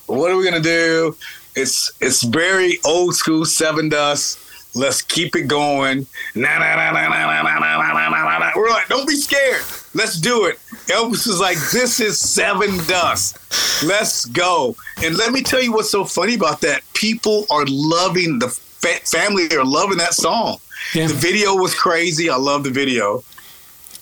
what 0.05 0.31
are 0.31 0.37
we 0.37 0.43
gonna 0.45 0.61
do? 0.61 1.15
It's 1.55 1.91
it's 1.99 2.23
very 2.23 2.79
old 2.85 3.15
school 3.15 3.43
Sevendust. 3.45 4.39
Let's 4.75 5.01
keep 5.03 5.35
it 5.35 5.43
going. 5.43 6.07
Na 6.33 6.57
na 6.57 6.75
na 6.75 6.91
na 6.91 7.07
na 7.09 7.25
na 7.25 7.43
na 7.43 7.59
na 7.59 7.93
na 7.93 8.09
na 8.09 8.37
na. 8.39 8.51
We're 8.55 8.69
like, 8.71 8.87
don't 8.87 9.07
be 9.07 9.15
scared. 9.15 9.61
Let's 9.93 10.19
do 10.19 10.45
it. 10.45 10.57
Elvis 10.87 11.27
was 11.27 11.39
like, 11.39 11.57
this 11.71 11.99
is 11.99 12.19
Seven 12.19 12.77
Dust. 12.87 13.37
Let's 13.83 14.25
go. 14.25 14.75
And 15.03 15.15
let 15.15 15.31
me 15.31 15.43
tell 15.43 15.61
you 15.61 15.73
what's 15.73 15.91
so 15.91 16.05
funny 16.05 16.33
about 16.33 16.61
that. 16.61 16.81
People 16.95 17.45
are 17.51 17.65
loving 17.67 18.39
the 18.39 18.47
fa- 18.83 19.05
family 19.05 19.45
are 19.55 19.65
loving 19.65 19.97
that 19.97 20.13
song. 20.13 20.57
Yeah. 20.93 21.07
The 21.07 21.13
video 21.13 21.55
was 21.55 21.73
crazy. 21.73 22.29
I 22.29 22.35
love 22.35 22.63
the 22.63 22.71
video. 22.71 23.23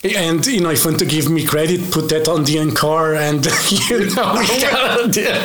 And 0.04 0.44
you 0.48 0.62
know, 0.62 0.72
if 0.72 0.84
you 0.84 0.90
want 0.90 1.00
to 1.00 1.06
give 1.06 1.30
me 1.30 1.46
credit, 1.46 1.92
put 1.92 2.10
that 2.10 2.28
on 2.28 2.44
the 2.44 2.58
encore, 2.58 3.14
and 3.14 3.46
you 3.70 4.00
know, 4.16 4.34
we 4.34 4.62
got 4.66 5.06
a 5.06 5.08
deal. 5.08 5.42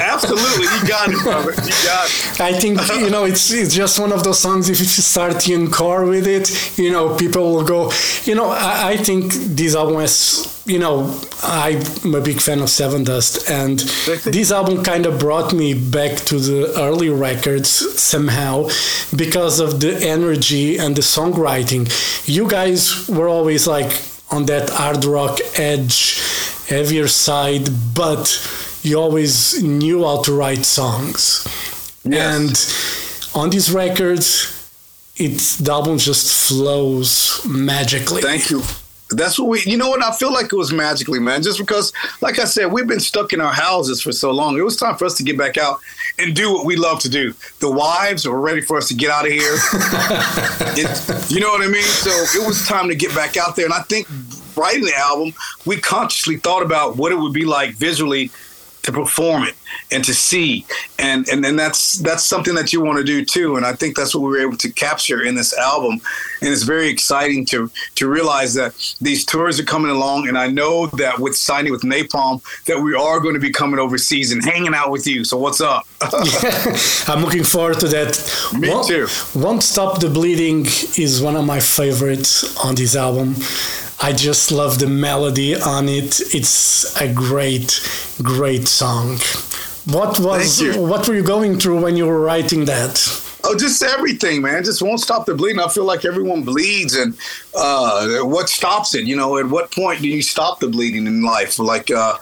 Absolutely, 0.00 0.64
you 0.64 0.88
got 0.88 1.10
it, 1.10 1.22
brother. 1.22 1.50
You 1.50 1.76
got 1.84 2.06
it. 2.08 2.40
I 2.50 2.52
think 2.58 2.80
you 3.00 3.10
know 3.10 3.24
it's 3.26 3.52
it's 3.52 3.74
just 3.74 4.00
one 4.00 4.12
of 4.12 4.24
those 4.24 4.38
songs. 4.38 4.70
If 4.70 4.78
you 4.80 4.86
start 4.86 5.42
the 5.42 5.54
encore 5.56 6.06
with 6.06 6.26
it, 6.26 6.78
you 6.78 6.90
know 6.90 7.14
people 7.16 7.52
will 7.52 7.64
go. 7.64 7.92
You 8.24 8.34
know, 8.34 8.48
I, 8.48 8.92
I 8.92 8.96
think 8.96 9.34
this 9.34 9.74
album 9.74 10.00
has. 10.00 10.59
You 10.66 10.78
know, 10.78 11.20
I'm 11.42 12.14
a 12.14 12.20
big 12.20 12.40
fan 12.40 12.60
of 12.60 12.68
Sevendust, 12.68 13.50
and 13.50 13.78
this 14.32 14.52
album 14.52 14.84
kind 14.84 15.06
of 15.06 15.18
brought 15.18 15.52
me 15.52 15.74
back 15.74 16.16
to 16.26 16.38
the 16.38 16.78
early 16.78 17.08
records 17.08 17.68
somehow 18.00 18.68
because 19.16 19.58
of 19.58 19.80
the 19.80 19.96
energy 19.96 20.76
and 20.76 20.94
the 20.94 21.02
songwriting. 21.02 21.88
You 22.28 22.46
guys 22.48 23.08
were 23.08 23.26
always 23.26 23.66
like 23.66 23.90
on 24.30 24.46
that 24.46 24.70
hard 24.70 25.04
rock 25.04 25.38
edge, 25.56 26.20
heavier 26.68 27.08
side, 27.08 27.68
but 27.94 28.28
you 28.82 29.00
always 29.00 29.62
knew 29.62 30.04
how 30.04 30.22
to 30.22 30.32
write 30.32 30.64
songs. 30.64 31.46
Yes. 32.04 33.34
And 33.34 33.42
on 33.42 33.50
these 33.50 33.70
records, 33.72 34.56
it 35.16 35.38
the 35.62 35.72
album 35.72 35.98
just 35.98 36.48
flows 36.48 37.40
magically. 37.46 38.22
Thank 38.22 38.50
you. 38.50 38.62
That's 39.12 39.38
what 39.38 39.48
we, 39.48 39.62
you 39.62 39.76
know 39.76 39.88
what? 39.90 40.02
I 40.04 40.12
feel 40.12 40.32
like 40.32 40.46
it 40.52 40.56
was 40.56 40.72
magically, 40.72 41.18
man. 41.18 41.42
Just 41.42 41.58
because, 41.58 41.92
like 42.20 42.38
I 42.38 42.44
said, 42.44 42.72
we've 42.72 42.86
been 42.86 43.00
stuck 43.00 43.32
in 43.32 43.40
our 43.40 43.52
houses 43.52 44.00
for 44.00 44.12
so 44.12 44.30
long. 44.30 44.56
It 44.58 44.62
was 44.62 44.76
time 44.76 44.96
for 44.96 45.04
us 45.04 45.14
to 45.14 45.22
get 45.24 45.36
back 45.36 45.58
out 45.58 45.80
and 46.18 46.34
do 46.34 46.52
what 46.52 46.64
we 46.64 46.76
love 46.76 47.00
to 47.00 47.08
do. 47.08 47.34
The 47.60 47.70
wives 47.70 48.26
were 48.26 48.40
ready 48.40 48.60
for 48.60 48.76
us 48.76 48.88
to 48.88 48.94
get 48.94 49.10
out 49.10 49.26
of 49.26 49.32
here. 49.32 49.56
It- 50.76 51.30
you 51.30 51.40
know 51.40 51.48
what 51.50 51.62
I 51.62 51.68
mean? 51.68 51.82
So 51.82 52.10
it 52.10 52.46
was 52.46 52.66
time 52.66 52.88
to 52.88 52.94
get 52.94 53.14
back 53.14 53.36
out 53.36 53.56
there. 53.56 53.64
And 53.64 53.74
I 53.74 53.82
think 53.82 54.06
writing 54.56 54.84
the 54.84 54.96
album, 54.96 55.32
we 55.66 55.76
consciously 55.80 56.36
thought 56.36 56.62
about 56.62 56.96
what 56.96 57.12
it 57.12 57.16
would 57.16 57.32
be 57.32 57.44
like 57.44 57.74
visually 57.74 58.30
to 58.82 58.92
perform 58.92 59.44
it 59.44 59.54
and 59.90 60.04
to 60.04 60.14
see. 60.14 60.66
And 60.98 61.28
and 61.28 61.44
then 61.44 61.56
that's 61.56 61.98
that's 61.98 62.24
something 62.24 62.54
that 62.54 62.72
you 62.72 62.80
want 62.80 62.98
to 62.98 63.04
do 63.04 63.24
too. 63.24 63.56
And 63.56 63.66
i 63.66 63.72
think 63.72 63.96
that's 63.96 64.14
what 64.14 64.22
we 64.22 64.28
were 64.28 64.40
able 64.40 64.56
to 64.58 64.70
capture 64.70 65.22
in 65.22 65.34
this 65.34 65.56
album. 65.56 66.00
And 66.40 66.50
it's 66.50 66.62
very 66.62 66.88
exciting 66.88 67.44
to 67.46 67.70
to 67.96 68.08
realize 68.08 68.54
that 68.54 68.72
these 69.00 69.24
tours 69.24 69.60
are 69.60 69.64
coming 69.64 69.90
along. 69.90 70.28
And 70.28 70.38
i 70.38 70.46
know 70.46 70.86
that 70.86 71.18
with 71.18 71.36
signing 71.36 71.72
with 71.72 71.82
napalm 71.82 72.42
that 72.64 72.80
we 72.80 72.94
are 72.94 73.20
going 73.20 73.34
to 73.34 73.40
be 73.40 73.50
coming 73.50 73.78
overseas 73.78 74.32
and 74.32 74.44
hanging 74.44 74.74
out 74.74 74.90
with 74.90 75.06
you. 75.06 75.24
So 75.24 75.36
what's 75.36 75.60
up? 75.60 75.86
Yeah, 76.02 76.76
i'm 77.08 77.22
looking 77.22 77.44
forward 77.44 77.80
to 77.80 77.88
that. 77.88 78.10
Me 78.58 78.68
won't, 78.68 78.88
too. 78.88 79.06
Won't 79.34 79.62
stop 79.62 80.00
the 80.00 80.08
bleeding 80.08 80.66
is 80.96 81.20
one 81.22 81.36
of 81.36 81.44
my 81.44 81.60
favorites 81.60 82.56
on 82.64 82.74
this 82.74 82.96
album 82.96 83.34
I 84.02 84.14
just 84.14 84.50
love 84.50 84.78
the 84.78 84.86
melody 84.86 85.54
on 85.54 85.86
it. 85.88 86.20
It's 86.34 86.98
a 87.00 87.12
great, 87.12 87.86
great 88.22 88.66
song. 88.66 89.18
What 89.92 90.18
was 90.18 90.62
what 90.76 91.06
were 91.06 91.14
you 91.14 91.22
going 91.22 91.58
through 91.58 91.82
when 91.82 91.96
you 91.96 92.06
were 92.06 92.20
writing 92.20 92.64
that? 92.64 92.98
Oh, 93.44 93.56
just 93.58 93.82
everything, 93.82 94.40
man. 94.40 94.64
Just 94.64 94.80
won't 94.80 95.00
stop 95.00 95.26
the 95.26 95.34
bleeding. 95.34 95.60
I 95.60 95.68
feel 95.68 95.84
like 95.84 96.06
everyone 96.06 96.44
bleeds, 96.44 96.94
and 96.94 97.16
uh, 97.54 98.20
what 98.20 98.48
stops 98.48 98.94
it? 98.94 99.04
You 99.04 99.16
know, 99.16 99.36
at 99.36 99.46
what 99.46 99.70
point 99.70 100.00
do 100.00 100.08
you 100.08 100.22
stop 100.22 100.60
the 100.60 100.68
bleeding 100.68 101.06
in 101.06 101.22
life? 101.22 101.58
Like, 101.58 101.90
uh, 101.90 102.16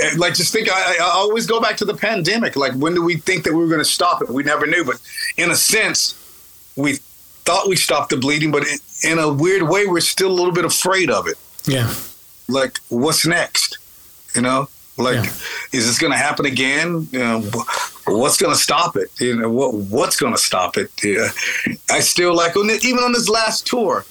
eh, 0.00 0.14
like 0.16 0.34
just 0.34 0.52
think. 0.52 0.68
I, 0.70 0.96
I 1.00 1.10
always 1.14 1.46
go 1.46 1.60
back 1.60 1.76
to 1.78 1.84
the 1.84 1.94
pandemic. 1.94 2.54
Like, 2.54 2.74
when 2.74 2.94
do 2.94 3.02
we 3.02 3.16
think 3.16 3.42
that 3.44 3.52
we 3.52 3.58
were 3.58 3.68
going 3.68 3.80
to 3.80 3.84
stop 3.84 4.22
it? 4.22 4.28
We 4.28 4.44
never 4.44 4.66
knew, 4.66 4.84
but 4.84 5.00
in 5.36 5.50
a 5.50 5.56
sense, 5.56 6.14
we 6.76 6.98
thought 7.44 7.68
we 7.68 7.76
stopped 7.76 8.10
the 8.10 8.16
bleeding, 8.16 8.50
but 8.50 8.64
in 9.04 9.18
a 9.18 9.32
weird 9.32 9.62
way, 9.62 9.86
we're 9.86 10.00
still 10.00 10.30
a 10.30 10.32
little 10.32 10.52
bit 10.52 10.64
afraid 10.64 11.10
of 11.10 11.26
it. 11.26 11.36
Yeah. 11.66 11.94
Like, 12.48 12.78
what's 12.88 13.26
next? 13.26 13.78
You 14.34 14.42
know, 14.42 14.68
like, 14.96 15.24
yeah. 15.24 15.32
is 15.72 15.86
this 15.86 15.98
going 15.98 16.12
to 16.12 16.18
happen 16.18 16.46
again? 16.46 17.08
You 17.12 17.18
know, 17.20 17.40
what's 18.06 18.36
going 18.36 18.54
to 18.54 18.60
stop 18.60 18.96
it? 18.96 19.08
You 19.20 19.36
know, 19.36 19.50
what 19.50 19.74
what's 19.74 20.16
going 20.16 20.32
to 20.32 20.38
stop 20.38 20.76
it? 20.76 20.90
Yeah. 21.02 21.28
I 21.90 22.00
still 22.00 22.34
like 22.34 22.56
even 22.56 22.98
on 23.02 23.12
this 23.12 23.28
last 23.28 23.66
tour. 23.66 24.04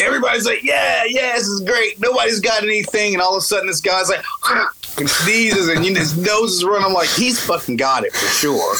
Everybody's 0.00 0.46
like, 0.46 0.62
yeah, 0.62 1.02
yeah, 1.08 1.32
this 1.34 1.48
is 1.48 1.60
great. 1.62 1.98
Nobody's 2.00 2.38
got 2.38 2.62
anything, 2.62 3.14
and 3.14 3.22
all 3.22 3.34
of 3.34 3.38
a 3.38 3.40
sudden, 3.40 3.66
this 3.66 3.80
guy's 3.80 4.08
like, 4.08 4.24
and 4.98 5.08
sneezes 5.08 5.68
and 5.68 5.84
you 5.84 5.92
know, 5.92 6.00
his 6.00 6.16
nose 6.16 6.54
is 6.54 6.64
running. 6.64 6.86
I'm 6.86 6.92
like, 6.92 7.08
he's 7.08 7.40
fucking 7.44 7.76
got 7.76 8.04
it 8.04 8.12
for 8.12 8.26
sure. 8.26 8.76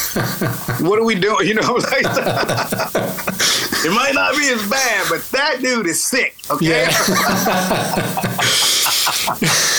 what 0.87 0.99
are 0.99 1.05
we 1.05 1.15
doing? 1.15 1.47
You 1.47 1.55
know, 1.55 1.75
like, 1.75 2.03
it 3.85 3.93
might 3.93 4.15
not 4.15 4.37
be 4.37 4.49
as 4.49 4.69
bad, 4.69 5.07
but 5.09 5.23
that 5.31 5.61
dude 5.61 5.87
is 5.87 6.03
sick. 6.03 6.37
Okay. 6.51 6.67
Yeah. 6.67 6.91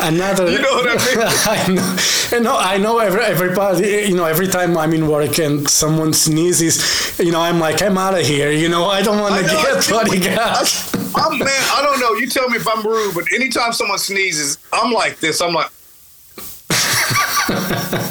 Another, 0.00 0.50
you 0.50 0.58
know 0.58 0.72
what 0.74 0.86
I 0.86 1.68
mean? 1.68 1.78
I 2.32 2.38
know, 2.38 2.56
I 2.58 2.76
know 2.76 2.98
every, 2.98 3.22
everybody, 3.22 4.06
you 4.08 4.14
know, 4.14 4.24
every 4.26 4.48
time 4.48 4.76
I'm 4.76 4.92
in 4.92 5.08
work 5.08 5.38
and 5.38 5.68
someone 5.68 6.12
sneezes, 6.12 7.18
you 7.18 7.32
know, 7.32 7.40
I'm 7.40 7.58
like, 7.58 7.80
I'm 7.80 7.96
out 7.96 8.18
of 8.18 8.26
here. 8.26 8.50
You 8.50 8.68
know, 8.68 8.84
I 8.86 9.00
don't 9.02 9.20
want 9.20 9.36
to 9.36 9.42
get 9.42 9.90
what 9.90 10.12
he 10.12 10.20
got. 10.20 10.68
I'm 11.14 11.38
man, 11.38 11.48
I 11.48 11.80
don't 11.82 12.00
know. 12.00 12.12
You 12.14 12.26
tell 12.26 12.48
me 12.50 12.56
if 12.56 12.68
I'm 12.68 12.84
rude, 12.84 13.14
but 13.14 13.32
anytime 13.32 13.72
someone 13.72 13.98
sneezes, 13.98 14.58
I'm 14.72 14.92
like 14.92 15.20
this. 15.20 15.40
I'm 15.40 15.54
like. 15.54 15.70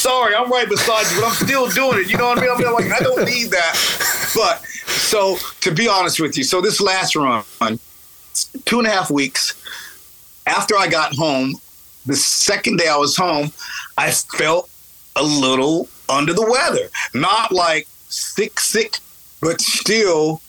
Sorry, 0.00 0.34
I'm 0.34 0.50
right 0.50 0.66
beside 0.66 1.10
you, 1.10 1.20
but 1.20 1.28
I'm 1.28 1.34
still 1.34 1.68
doing 1.68 1.98
it. 1.98 2.10
You 2.10 2.16
know 2.16 2.28
what 2.28 2.38
I 2.38 2.40
mean? 2.40 2.66
I'm 2.66 2.72
like, 2.72 2.90
I 2.90 3.00
don't 3.00 3.22
need 3.22 3.50
that. 3.50 4.32
But 4.34 4.64
so 4.86 5.36
to 5.60 5.74
be 5.74 5.88
honest 5.88 6.20
with 6.20 6.38
you, 6.38 6.42
so 6.42 6.62
this 6.62 6.80
last 6.80 7.14
run, 7.16 7.44
two 8.64 8.78
and 8.78 8.88
a 8.88 8.90
half 8.90 9.10
weeks 9.10 9.62
after 10.46 10.74
I 10.74 10.88
got 10.88 11.14
home, 11.14 11.54
the 12.06 12.16
second 12.16 12.78
day 12.78 12.88
I 12.88 12.96
was 12.96 13.14
home, 13.14 13.52
I 13.98 14.10
felt 14.10 14.70
a 15.16 15.22
little 15.22 15.86
under 16.08 16.32
the 16.32 16.48
weather. 16.50 16.88
Not 17.12 17.52
like 17.52 17.86
sick, 18.08 18.58
sick, 18.58 19.00
but 19.42 19.60
still 19.60 20.40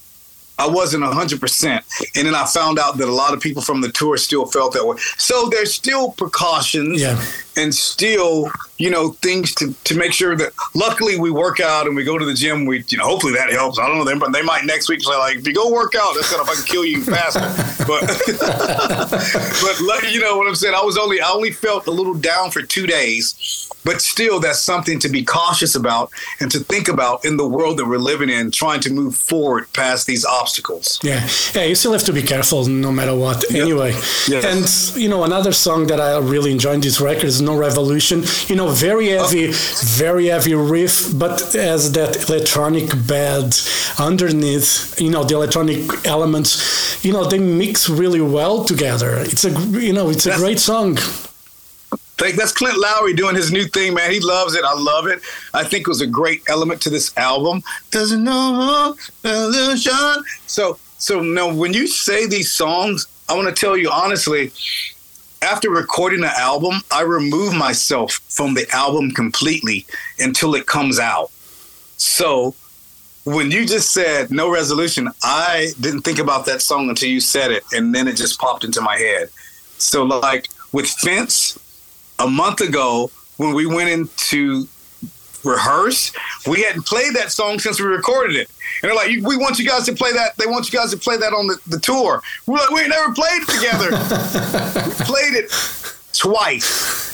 I 0.61 0.67
wasn't 0.67 1.03
100%. 1.03 2.15
And 2.15 2.27
then 2.27 2.35
I 2.35 2.45
found 2.45 2.77
out 2.77 2.97
that 2.97 3.07
a 3.07 3.11
lot 3.11 3.33
of 3.33 3.39
people 3.39 3.63
from 3.63 3.81
the 3.81 3.91
tour 3.91 4.15
still 4.17 4.45
felt 4.45 4.73
that 4.73 4.85
way. 4.85 4.95
So 5.17 5.49
there's 5.49 5.73
still 5.73 6.11
precautions 6.11 7.01
yeah. 7.01 7.19
and 7.57 7.73
still, 7.73 8.51
you 8.77 8.91
know, 8.91 9.13
things 9.23 9.55
to, 9.55 9.73
to 9.85 9.97
make 9.97 10.13
sure 10.13 10.35
that 10.37 10.53
luckily 10.75 11.19
we 11.19 11.31
work 11.31 11.59
out 11.59 11.87
and 11.87 11.95
we 11.95 12.03
go 12.03 12.19
to 12.19 12.25
the 12.25 12.35
gym. 12.35 12.65
We, 12.65 12.83
you 12.89 12.99
know, 12.99 13.05
hopefully 13.05 13.33
that 13.33 13.49
helps. 13.49 13.79
I 13.79 13.87
don't 13.87 13.97
know. 13.97 14.05
They, 14.05 14.39
they 14.39 14.45
might 14.45 14.65
next 14.65 14.87
week 14.87 15.01
say, 15.01 15.15
like, 15.17 15.37
if 15.37 15.47
you 15.47 15.53
go 15.53 15.71
work 15.71 15.95
out, 15.95 16.13
that's 16.13 16.31
going 16.31 16.45
to 16.45 16.51
fucking 16.51 16.65
kill 16.65 16.85
you 16.85 17.03
faster. 17.03 17.39
but, 17.87 18.01
but, 19.87 20.13
you 20.13 20.21
know 20.21 20.37
what 20.37 20.47
I'm 20.47 20.53
saying? 20.53 20.75
I 20.75 20.83
was 20.83 20.95
only, 20.95 21.21
I 21.21 21.31
only 21.31 21.51
felt 21.51 21.87
a 21.87 21.91
little 21.91 22.13
down 22.13 22.51
for 22.51 22.61
two 22.61 22.85
days 22.85 23.67
but 23.83 24.01
still 24.01 24.39
that's 24.39 24.59
something 24.59 24.99
to 24.99 25.09
be 25.09 25.23
cautious 25.23 25.75
about 25.75 26.11
and 26.39 26.51
to 26.51 26.59
think 26.59 26.87
about 26.87 27.25
in 27.25 27.37
the 27.37 27.47
world 27.47 27.77
that 27.77 27.85
we're 27.85 27.97
living 27.97 28.29
in 28.29 28.51
trying 28.51 28.79
to 28.81 28.91
move 28.91 29.15
forward 29.15 29.71
past 29.73 30.07
these 30.07 30.25
obstacles. 30.25 30.99
Yeah. 31.03 31.27
Yeah 31.53 31.63
you 31.63 31.75
still 31.75 31.93
have 31.93 32.03
to 32.03 32.13
be 32.13 32.21
careful 32.21 32.65
no 32.65 32.91
matter 32.91 33.15
what. 33.15 33.43
Yep. 33.49 33.61
anyway. 33.61 33.91
Yes. 34.27 34.43
and 34.93 35.01
you 35.01 35.09
know 35.09 35.23
another 35.23 35.51
song 35.51 35.87
that 35.87 35.99
i 35.99 36.17
really 36.17 36.51
enjoyed 36.51 36.81
this 36.83 37.01
record 37.01 37.25
is 37.25 37.41
no 37.41 37.57
revolution. 37.57 38.23
You 38.47 38.55
know 38.55 38.69
very 38.69 39.13
oh. 39.13 39.23
heavy 39.23 39.49
oh. 39.49 39.51
very 39.95 40.27
heavy 40.27 40.55
riff 40.55 41.17
but 41.17 41.55
as 41.55 41.91
that 41.93 42.29
electronic 42.29 42.89
bed 43.07 43.55
underneath 43.99 44.99
you 44.99 45.09
know 45.09 45.23
the 45.23 45.35
electronic 45.35 46.05
elements. 46.05 47.03
You 47.03 47.13
know 47.13 47.25
they 47.25 47.39
mix 47.39 47.89
really 47.89 48.21
well 48.21 48.63
together. 48.63 49.17
It's 49.17 49.43
a 49.45 49.51
you 49.87 49.93
know 49.93 50.09
it's 50.09 50.25
a 50.25 50.29
that's, 50.29 50.41
great 50.41 50.59
song 50.59 50.97
Thank, 52.21 52.35
that's 52.35 52.51
Clint 52.51 52.77
Lowry 52.77 53.15
doing 53.15 53.35
his 53.35 53.51
new 53.51 53.63
thing, 53.63 53.95
man. 53.95 54.11
He 54.11 54.19
loves 54.19 54.53
it. 54.53 54.63
I 54.63 54.75
love 54.75 55.07
it. 55.07 55.21
I 55.55 55.63
think 55.63 55.81
it 55.81 55.87
was 55.87 56.01
a 56.01 56.07
great 56.07 56.43
element 56.47 56.79
to 56.83 56.91
this 56.91 57.17
album. 57.17 57.63
Doesn't 57.89 58.23
know 58.23 58.95
illusion. 59.23 60.23
So, 60.45 60.77
so 60.99 61.19
now 61.19 61.51
when 61.51 61.73
you 61.73 61.87
say 61.87 62.27
these 62.27 62.53
songs, 62.53 63.07
I 63.27 63.35
want 63.35 63.47
to 63.47 63.59
tell 63.59 63.75
you 63.75 63.89
honestly, 63.89 64.51
after 65.41 65.71
recording 65.71 66.21
the 66.21 66.29
album, 66.39 66.81
I 66.91 67.01
remove 67.01 67.55
myself 67.55 68.11
from 68.29 68.53
the 68.53 68.69
album 68.71 69.09
completely 69.09 69.87
until 70.19 70.53
it 70.53 70.67
comes 70.67 70.99
out. 70.99 71.31
So 71.97 72.53
when 73.23 73.49
you 73.49 73.65
just 73.65 73.93
said 73.93 74.29
no 74.29 74.51
resolution, 74.51 75.09
I 75.23 75.71
didn't 75.79 76.01
think 76.01 76.19
about 76.19 76.45
that 76.45 76.61
song 76.61 76.87
until 76.87 77.09
you 77.09 77.19
said 77.19 77.49
it, 77.49 77.63
and 77.71 77.95
then 77.95 78.07
it 78.07 78.15
just 78.15 78.39
popped 78.39 78.63
into 78.63 78.79
my 78.79 78.99
head. 78.99 79.31
So 79.79 80.03
like 80.03 80.49
with 80.71 80.87
Fence, 80.87 81.57
a 82.21 82.29
month 82.29 82.61
ago 82.61 83.11
when 83.37 83.53
we 83.53 83.65
went 83.65 83.89
into 83.89 84.67
rehearse, 85.43 86.13
we 86.47 86.61
hadn't 86.61 86.85
played 86.85 87.15
that 87.15 87.31
song 87.31 87.59
since 87.59 87.79
we 87.79 87.87
recorded 87.87 88.35
it. 88.35 88.49
And 88.81 88.89
they're 88.89 88.95
like, 88.95 89.09
we 89.09 89.37
want 89.37 89.59
you 89.59 89.67
guys 89.67 89.85
to 89.85 89.93
play 89.93 90.11
that. 90.13 90.37
They 90.37 90.45
want 90.45 90.71
you 90.71 90.77
guys 90.77 90.91
to 90.91 90.97
play 90.97 91.17
that 91.17 91.33
on 91.33 91.47
the, 91.47 91.59
the 91.67 91.79
tour. 91.79 92.21
We're 92.45 92.57
like, 92.57 92.69
we 92.69 92.87
never 92.87 93.13
played 93.13 93.41
it 93.41 93.49
together. 93.49 93.89
we 94.87 95.05
played 95.05 95.33
it 95.33 95.51
twice. 96.13 97.09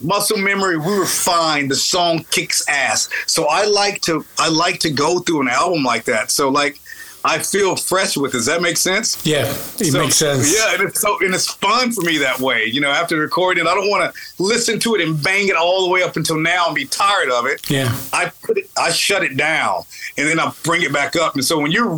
Muscle 0.00 0.38
memory, 0.38 0.76
we 0.76 0.98
were 0.98 1.06
fine. 1.06 1.68
The 1.68 1.76
song 1.76 2.24
kicks 2.30 2.66
ass. 2.68 3.08
So 3.26 3.46
I 3.46 3.64
like 3.64 4.00
to 4.02 4.24
I 4.38 4.48
like 4.48 4.80
to 4.80 4.90
go 4.90 5.20
through 5.20 5.42
an 5.42 5.48
album 5.48 5.84
like 5.84 6.04
that. 6.04 6.32
So 6.32 6.48
like 6.48 6.80
I 7.24 7.38
feel 7.38 7.76
fresh 7.76 8.16
with. 8.16 8.32
Does 8.32 8.46
that 8.46 8.62
make 8.62 8.76
sense? 8.76 9.24
Yeah, 9.24 9.46
it 9.46 9.92
so, 9.92 9.98
makes 9.98 10.16
sense. 10.16 10.52
Yeah, 10.52 10.74
and 10.74 10.88
it's 10.88 11.00
so 11.00 11.18
and 11.20 11.34
it's 11.34 11.46
fun 11.46 11.92
for 11.92 12.02
me 12.02 12.18
that 12.18 12.40
way. 12.40 12.64
You 12.64 12.80
know, 12.80 12.90
after 12.90 13.16
recording, 13.16 13.66
I 13.66 13.74
don't 13.74 13.88
want 13.88 14.12
to 14.12 14.42
listen 14.42 14.80
to 14.80 14.94
it 14.96 15.00
and 15.00 15.22
bang 15.22 15.48
it 15.48 15.54
all 15.54 15.84
the 15.84 15.90
way 15.90 16.02
up 16.02 16.16
until 16.16 16.36
now 16.36 16.66
and 16.66 16.74
be 16.74 16.84
tired 16.86 17.30
of 17.30 17.46
it. 17.46 17.70
Yeah, 17.70 17.96
I 18.12 18.32
put 18.42 18.58
it, 18.58 18.70
I 18.76 18.90
shut 18.90 19.22
it 19.22 19.36
down, 19.36 19.82
and 20.18 20.26
then 20.26 20.40
I 20.40 20.52
bring 20.64 20.82
it 20.82 20.92
back 20.92 21.14
up. 21.14 21.34
And 21.34 21.44
so 21.44 21.60
when 21.60 21.70
you're 21.70 21.96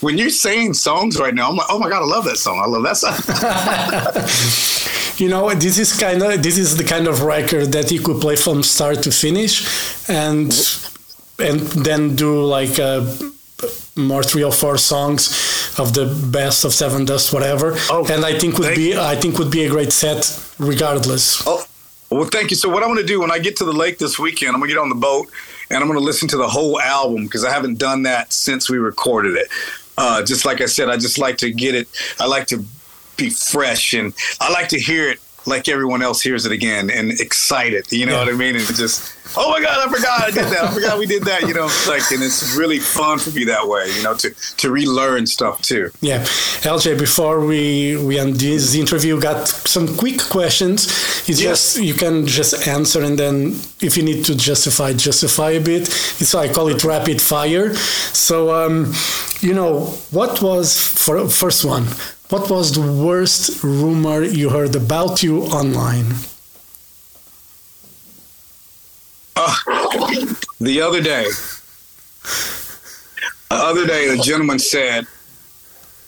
when 0.00 0.18
you're 0.18 0.30
saying 0.30 0.74
songs 0.74 1.20
right 1.20 1.34
now, 1.34 1.50
I'm 1.50 1.56
like, 1.56 1.68
oh 1.70 1.78
my 1.78 1.88
god, 1.88 2.02
I 2.02 2.06
love 2.06 2.24
that 2.24 2.38
song. 2.38 2.58
I 2.58 2.66
love 2.66 2.82
that 2.82 2.96
song. 2.96 3.14
you 5.24 5.28
know, 5.28 5.54
this 5.54 5.78
is 5.78 5.92
kind 5.92 6.20
of 6.20 6.42
this 6.42 6.58
is 6.58 6.76
the 6.76 6.84
kind 6.84 7.06
of 7.06 7.22
record 7.22 7.70
that 7.72 7.92
you 7.92 8.00
could 8.00 8.20
play 8.20 8.34
from 8.34 8.64
start 8.64 9.02
to 9.04 9.12
finish, 9.12 10.08
and 10.08 10.52
and 11.38 11.60
then 11.60 12.16
do 12.16 12.42
like 12.44 12.78
a 12.78 13.06
more 13.96 14.22
three 14.22 14.42
or 14.42 14.52
four 14.52 14.76
songs 14.78 15.28
of 15.78 15.94
the 15.94 16.06
best 16.32 16.64
of 16.64 16.72
Sevendust, 16.72 17.32
whatever. 17.32 17.74
Oh, 17.90 18.06
and 18.10 18.24
I 18.24 18.38
think 18.38 18.58
would 18.58 18.74
be 18.74 18.90
you. 18.90 19.00
I 19.00 19.14
think 19.16 19.38
would 19.38 19.50
be 19.50 19.64
a 19.64 19.68
great 19.70 19.92
set 19.92 20.38
regardless. 20.58 21.42
Oh, 21.46 21.64
well, 22.10 22.24
thank 22.24 22.50
you. 22.50 22.56
So 22.56 22.68
what 22.68 22.82
I'm 22.82 22.88
going 22.90 23.00
to 23.00 23.06
do 23.06 23.20
when 23.20 23.30
I 23.30 23.38
get 23.38 23.56
to 23.58 23.64
the 23.64 23.72
lake 23.72 23.98
this 23.98 24.18
weekend, 24.18 24.50
I'm 24.54 24.60
going 24.60 24.68
to 24.70 24.74
get 24.74 24.80
on 24.80 24.88
the 24.88 24.94
boat 24.94 25.28
and 25.70 25.78
I'm 25.78 25.86
going 25.88 25.98
to 25.98 26.04
listen 26.04 26.28
to 26.28 26.36
the 26.36 26.48
whole 26.48 26.80
album 26.80 27.24
because 27.24 27.44
I 27.44 27.50
haven't 27.52 27.78
done 27.78 28.02
that 28.04 28.32
since 28.32 28.68
we 28.68 28.78
recorded 28.78 29.36
it. 29.36 29.48
Uh, 29.96 30.22
just 30.24 30.44
like 30.44 30.60
I 30.60 30.66
said, 30.66 30.88
I 30.90 30.96
just 30.96 31.18
like 31.18 31.38
to 31.38 31.50
get 31.52 31.74
it. 31.74 31.88
I 32.18 32.26
like 32.26 32.46
to 32.48 32.64
be 33.16 33.30
fresh 33.30 33.94
and 33.94 34.12
I 34.40 34.50
like 34.52 34.68
to 34.70 34.80
hear 34.80 35.08
it 35.08 35.20
like 35.46 35.68
everyone 35.68 36.02
else 36.02 36.20
hears 36.22 36.46
it 36.46 36.52
again 36.52 36.90
and 36.90 37.12
excited. 37.20 37.90
You 37.92 38.06
know 38.06 38.12
Yeah. 38.12 38.24
what 38.24 38.34
I 38.34 38.36
mean? 38.36 38.56
And 38.56 38.66
just, 38.74 39.13
oh 39.36 39.50
my 39.50 39.60
God, 39.60 39.88
I 39.88 39.92
forgot 39.92 40.20
I 40.22 40.30
did 40.30 40.44
that. 40.52 40.64
I 40.64 40.70
forgot 40.74 40.98
we 40.98 41.06
did 41.06 41.22
that. 41.24 41.42
You 41.48 41.54
know, 41.54 41.68
like, 41.88 42.02
and 42.12 42.22
it's 42.22 42.56
really 42.56 42.78
fun 42.78 43.18
for 43.18 43.30
me 43.30 43.44
that 43.44 43.66
way. 43.68 43.90
You 43.96 44.02
know, 44.02 44.14
to 44.14 44.30
to 44.58 44.70
relearn 44.70 45.26
stuff 45.26 45.62
too. 45.62 45.90
Yeah, 46.00 46.22
LJ. 46.62 46.98
Before 46.98 47.40
we 47.44 47.96
we 47.96 48.18
end 48.18 48.36
this 48.36 48.74
interview, 48.74 49.20
got 49.20 49.48
some 49.48 49.86
quick 49.96 50.18
questions. 50.30 50.86
It's 51.28 51.40
Yes. 51.40 51.44
just 51.74 51.80
you 51.82 51.94
can 51.94 52.26
just 52.26 52.66
answer, 52.68 53.02
and 53.02 53.18
then 53.18 53.56
if 53.80 53.96
you 53.96 54.02
need 54.02 54.24
to 54.26 54.34
justify, 54.34 54.92
justify 54.92 55.50
a 55.50 55.60
bit. 55.60 55.82
It's 56.20 56.34
I 56.34 56.48
call 56.52 56.68
it 56.68 56.84
rapid 56.84 57.20
fire. 57.20 57.74
So, 58.12 58.36
um, 58.54 58.92
you 59.40 59.54
know, 59.54 59.86
what 60.10 60.40
was 60.42 60.76
for 61.04 61.28
first 61.28 61.64
one? 61.64 61.84
What 62.30 62.48
was 62.50 62.72
the 62.72 62.80
worst 63.06 63.62
rumor 63.62 64.22
you 64.24 64.48
heard 64.50 64.74
about 64.74 65.22
you 65.22 65.42
online? 65.44 66.14
The 70.60 70.80
other 70.80 71.02
day, 71.02 71.24
the 73.50 73.54
other 73.54 73.86
day, 73.86 74.08
a 74.08 74.16
gentleman 74.16 74.58
said, 74.58 75.06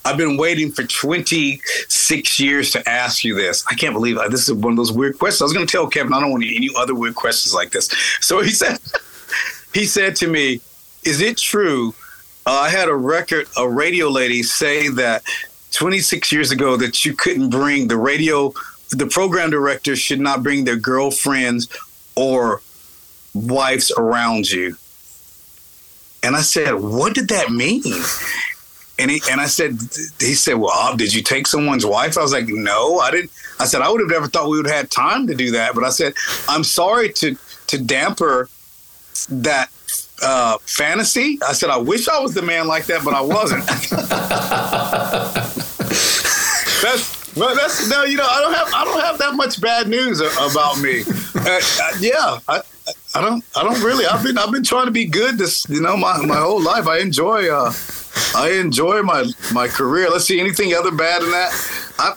I've 0.05 0.17
been 0.17 0.37
waiting 0.37 0.71
for 0.71 0.85
26 0.85 2.41
years 2.41 2.71
to 2.71 2.89
ask 2.89 3.25
you 3.25 3.35
this. 3.35 3.65
I 3.69 3.75
can't 3.75 3.93
believe 3.93 4.17
it. 4.19 4.31
this 4.31 4.49
is 4.49 4.55
one 4.55 4.73
of 4.73 4.77
those 4.77 4.93
weird 4.93 5.19
questions. 5.19 5.43
I 5.43 5.45
was 5.45 5.53
going 5.53 5.67
to 5.67 5.71
tell 5.71 5.89
Kevin, 5.89 6.13
I 6.13 6.21
don't 6.21 6.31
want 6.31 6.45
any 6.45 6.71
other 6.77 6.95
weird 6.95 7.17
questions 7.17 7.53
like 7.53 7.71
this. 7.71 7.89
So 8.21 8.41
he 8.41 8.51
said, 8.63 8.79
he 9.75 9.85
said 9.85 10.15
to 10.17 10.29
me, 10.29 10.61
Is 11.05 11.21
it 11.21 11.37
true? 11.37 11.95
Uh, 12.47 12.53
I 12.53 12.71
had 12.71 12.89
a 12.89 12.95
record, 12.95 13.49
a 13.57 13.69
radio 13.69 14.09
lady 14.09 14.45
say 14.45 14.89
that 14.91 15.25
26 15.73 16.31
years 16.31 16.53
ago 16.53 16.77
that 16.77 17.05
you 17.05 17.13
couldn't 17.13 17.51
bring 17.51 17.89
the 17.89 17.97
radio, 17.97 18.53
the 18.91 19.07
program 19.07 19.51
director 19.51 19.97
should 19.97 20.21
not 20.21 20.45
bring 20.45 20.65
their 20.65 20.77
girlfriends 20.77 21.69
or 22.15 22.63
wives 23.37 23.93
around 23.97 24.51
you. 24.51 24.77
And 26.23 26.35
I 26.35 26.43
said, 26.43 26.75
What 26.75 27.15
did 27.15 27.29
that 27.29 27.51
mean? 27.51 27.83
And 28.99 29.11
he 29.11 29.21
and 29.31 29.41
I 29.41 29.47
said, 29.47 29.79
he 30.19 30.35
said, 30.35 30.55
Well, 30.55 30.97
did 30.97 31.15
you 31.15 31.23
take 31.23 31.47
someone's 31.47 31.87
wife? 31.87 32.19
I 32.19 32.23
was 32.23 32.33
like, 32.33 32.49
No, 32.49 32.99
I 32.99 33.11
didn't. 33.11 33.31
I 33.61 33.67
said, 33.67 33.83
I 33.83 33.91
would 33.91 34.01
have 34.01 34.11
never 34.11 34.27
thought 34.27 34.49
we 34.49 34.57
would 34.57 34.67
have 34.67 34.77
had 34.77 34.91
time 34.91 35.27
to 35.29 35.35
do 35.35 35.53
that. 35.53 35.75
But 35.75 35.85
I 35.85 35.91
said, 35.91 36.15
I'm 36.49 36.65
sorry 36.65 37.13
to 37.15 37.37
to 37.69 37.83
damper 37.83 38.49
that 39.29 39.71
uh, 40.23 40.59
fantasy. 40.63 41.39
I 41.47 41.53
said, 41.53 41.71
I 41.71 41.77
wish 41.77 42.09
I 42.09 42.19
was 42.21 42.35
the 42.35 42.43
man 42.43 42.67
like 42.67 42.87
that, 42.87 43.05
but 43.05 43.15
I 43.15 43.21
wasn't. 43.21 43.67
that's 46.83 47.37
well, 47.37 47.55
that's 47.55 47.89
no, 47.91 48.05
you 48.05 48.17
know, 48.17 48.27
I 48.29 48.41
don't 48.41 48.55
have 48.55 48.69
I 48.75 48.85
don't 48.85 49.01
have 49.01 49.19
that 49.19 49.35
much 49.35 49.61
bad 49.61 49.89
news 49.89 50.21
about 50.21 50.81
me. 50.81 51.03
Uh, 51.35 51.61
uh, 51.61 51.93
yeah, 52.01 52.39
I, 52.49 52.63
I 53.17 53.23
don't 53.23 53.43
I 53.57 53.65
don't 53.65 53.83
really. 53.83 54.05
I've 54.05 54.23
been 54.23 54.37
I've 54.37 54.53
been 54.53 54.63
trying 54.63 54.85
to 54.85 54.93
be 54.93 55.07
good 55.07 55.39
this 55.39 55.67
you 55.71 55.81
know 55.81 55.97
my 55.97 56.19
my 56.27 56.37
whole 56.37 56.63
life. 56.63 56.87
I 56.87 56.99
enjoy 56.99 57.49
uh 57.49 57.73
I 58.35 58.51
enjoy 58.61 59.01
my 59.03 59.25
my 59.55 59.69
career. 59.69 60.11
Let's 60.11 60.27
see 60.27 60.39
anything 60.39 60.75
other 60.75 60.91
bad 60.91 61.23
than 61.23 61.31
that. 61.31 61.51
I, 61.99 62.13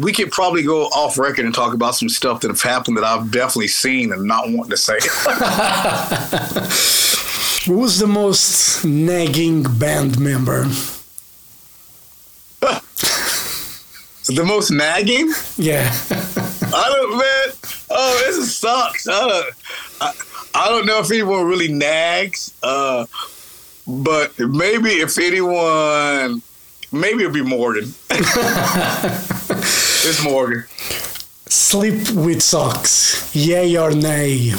we 0.00 0.14
could 0.14 0.30
probably 0.30 0.62
go 0.62 0.84
off 0.86 1.18
record 1.18 1.44
and 1.44 1.54
talk 1.54 1.74
about 1.74 1.94
some 1.94 2.08
stuff 2.08 2.40
that 2.40 2.48
have 2.48 2.62
happened 2.62 2.96
that 2.96 3.04
I've 3.04 3.30
definitely 3.30 3.68
seen 3.68 4.12
and 4.12 4.24
not 4.24 4.44
wanting 4.46 4.70
to 4.70 4.78
say. 4.78 4.94
Who's 7.66 7.98
the 7.98 8.06
most 8.06 8.82
nagging 8.82 9.64
band 9.78 10.18
member? 10.18 10.62
the 12.60 14.44
most 14.46 14.70
nagging. 14.70 15.30
Yeah. 15.58 15.92
I 16.72 16.94
don't, 16.96 17.18
man. 17.18 17.48
Oh, 17.90 18.22
this 18.24 18.56
sucks. 18.56 19.06
I 19.08 19.28
don't, 19.28 19.54
I, 20.00 20.12
I 20.54 20.68
don't 20.68 20.86
know 20.86 21.00
if 21.00 21.10
anyone 21.10 21.46
really 21.46 21.72
nags, 21.72 22.52
uh, 22.62 23.06
but 23.86 24.38
maybe 24.38 24.90
if 24.90 25.18
anyone, 25.18 26.42
maybe 26.92 27.22
it'd 27.22 27.32
be 27.34 27.42
Morgan. 27.42 27.94
it's 28.10 30.24
Morgan. 30.24 30.64
Sleep 31.46 32.10
with 32.10 32.42
socks. 32.42 33.34
Yay 33.34 33.76
or 33.76 33.90
nay? 33.92 34.52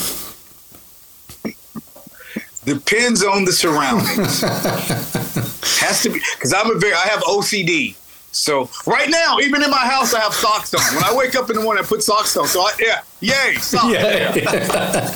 Depends 2.64 3.24
on 3.24 3.44
the 3.46 3.52
surroundings. 3.52 4.42
Has 5.82 6.04
to 6.04 6.10
be 6.10 6.20
because 6.36 6.54
I'm 6.54 6.70
a 6.70 6.76
very. 6.78 6.94
I 6.94 7.08
have 7.08 7.22
OCD. 7.24 7.96
So 8.34 8.70
right 8.86 9.10
now, 9.10 9.40
even 9.40 9.62
in 9.64 9.70
my 9.70 9.86
house, 9.86 10.14
I 10.14 10.20
have 10.22 10.34
socks 10.34 10.74
on. 10.74 10.82
When 10.96 11.04
I 11.04 11.14
wake 11.14 11.36
up 11.36 11.50
in 11.50 11.56
the 11.56 11.62
morning, 11.62 11.84
I 11.84 11.88
put 11.88 12.02
socks 12.04 12.38
on. 12.38 12.48
So 12.48 12.62
I, 12.62 12.72
yeah, 12.80 13.02
yay, 13.20 13.56
socks. 13.56 13.88
Yeah. 13.94 15.12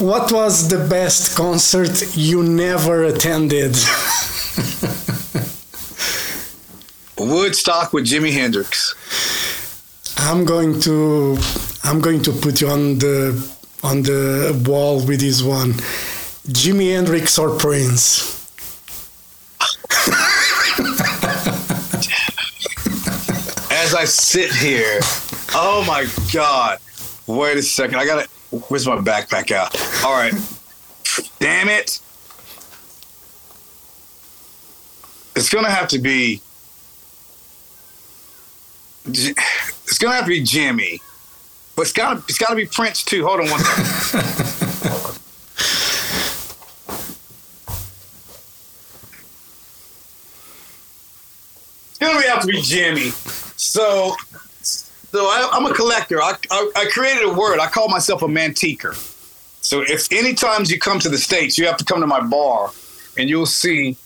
What 0.00 0.30
was 0.30 0.68
the 0.68 0.78
best 0.88 1.36
concert 1.36 2.16
you 2.16 2.42
never 2.42 3.04
attended? 3.04 3.72
Woodstock 7.18 7.92
with 7.92 8.04
Jimi 8.06 8.32
Hendrix. 8.32 8.94
I'm 10.18 10.44
going 10.44 10.78
to 10.80 11.36
I'm 11.82 12.00
going 12.00 12.22
to 12.22 12.32
put 12.32 12.60
you 12.60 12.68
on 12.68 12.98
the 12.98 13.34
on 13.82 14.02
the 14.02 14.62
wall 14.68 15.04
with 15.04 15.20
this 15.20 15.42
one. 15.42 15.72
Jimi 16.52 16.92
Hendrix 16.94 17.38
or 17.38 17.56
Prince? 17.58 18.36
as 23.72 23.94
I 23.94 24.04
sit 24.04 24.52
here, 24.52 25.00
oh 25.54 25.84
my 25.86 26.06
God. 26.32 26.78
Wait 27.26 27.56
a 27.56 27.62
second. 27.62 27.96
I 27.98 28.06
got 28.06 28.24
to. 28.24 28.28
Where's 28.68 28.86
my 28.86 28.96
backpack 28.96 29.50
out? 29.52 29.74
All 30.04 30.12
right. 30.12 30.32
Damn 31.38 31.68
it. 31.68 32.00
It's 35.36 35.50
going 35.50 35.64
to 35.64 35.70
have 35.70 35.88
to 35.88 35.98
be. 35.98 36.40
It's 39.06 39.98
going 39.98 40.12
to 40.12 40.16
have 40.16 40.24
to 40.24 40.30
be 40.30 40.42
Jimmy. 40.42 41.00
But 41.76 41.82
it's 41.82 41.92
got 41.92 42.14
to 42.14 42.24
it's 42.28 42.38
got 42.38 42.50
to 42.50 42.56
be 42.56 42.66
Prince 42.66 43.04
too. 43.04 43.24
Hold 43.26 43.40
on 43.40 43.50
one 43.50 43.60
second. 43.60 44.48
To 51.98 52.34
have 52.34 52.40
to 52.42 52.48
be 52.48 52.60
Jimmy. 52.60 53.10
So 53.56 54.14
so 54.62 55.24
I, 55.26 55.48
I'm 55.52 55.66
a 55.66 55.74
collector. 55.74 56.20
I, 56.20 56.34
I, 56.50 56.70
I 56.76 56.84
created 56.86 57.24
a 57.24 57.32
word. 57.32 57.58
I 57.58 57.68
call 57.68 57.88
myself 57.88 58.22
a 58.22 58.28
mantiquer. 58.28 58.94
So 59.68 59.82
if 59.82 60.10
any 60.10 60.32
times 60.32 60.70
you 60.70 60.78
come 60.78 60.98
to 61.00 61.10
the 61.10 61.18
states, 61.18 61.58
you 61.58 61.66
have 61.66 61.76
to 61.76 61.84
come 61.84 62.00
to 62.00 62.06
my 62.06 62.20
bar, 62.20 62.70
and 63.18 63.28
you'll 63.28 63.44
see 63.44 63.98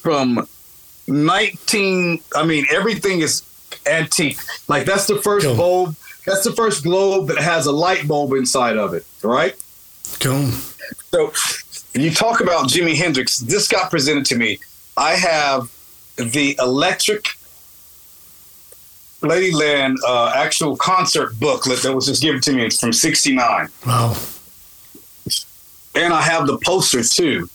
from 0.00 0.48
19. 1.06 2.22
I 2.34 2.42
mean, 2.46 2.64
everything 2.70 3.20
is 3.20 3.42
antique. 3.86 4.38
Like 4.68 4.86
that's 4.86 5.06
the 5.06 5.20
first 5.20 5.44
Cool. 5.44 5.56
bulb. 5.56 5.96
That's 6.24 6.42
the 6.42 6.52
first 6.52 6.84
globe 6.84 7.26
that 7.28 7.36
has 7.38 7.66
a 7.66 7.72
light 7.72 8.08
bulb 8.08 8.32
inside 8.32 8.78
of 8.78 8.94
it. 8.94 9.04
Right. 9.22 9.54
Cool. 10.20 10.48
So 11.10 11.32
you 11.92 12.10
talk 12.10 12.40
about 12.40 12.68
Jimi 12.68 12.94
Hendrix, 12.96 13.40
this 13.40 13.68
got 13.68 13.90
presented 13.90 14.24
to 14.26 14.36
me. 14.36 14.58
I 14.96 15.16
have 15.16 15.70
the 16.16 16.56
electric 16.58 17.26
Ladyland 19.20 19.96
uh, 20.06 20.32
actual 20.34 20.76
concert 20.76 21.38
booklet 21.38 21.82
that 21.82 21.92
was 21.94 22.06
just 22.06 22.22
given 22.22 22.40
to 22.40 22.52
me. 22.54 22.64
It's 22.64 22.80
from 22.80 22.94
'69, 22.94 23.68
Wow. 23.86 24.16
And 25.94 26.12
I 26.12 26.22
have 26.22 26.46
the 26.46 26.58
poster 26.58 27.02
too. 27.02 27.48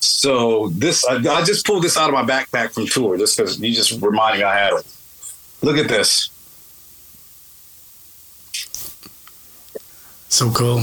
So 0.00 0.68
this, 0.68 1.04
I, 1.06 1.16
I 1.16 1.44
just 1.44 1.66
pulled 1.66 1.82
this 1.82 1.96
out 1.96 2.12
of 2.12 2.14
my 2.14 2.24
backpack 2.24 2.72
from 2.72 2.86
tour, 2.86 3.16
just 3.16 3.36
because 3.36 3.58
you 3.60 3.74
just 3.74 4.00
reminded 4.02 4.40
me 4.40 4.44
I 4.44 4.56
had 4.56 4.72
it. 4.74 4.86
Look 5.62 5.78
at 5.78 5.88
this. 5.88 6.30
So 10.28 10.50
cool. 10.50 10.80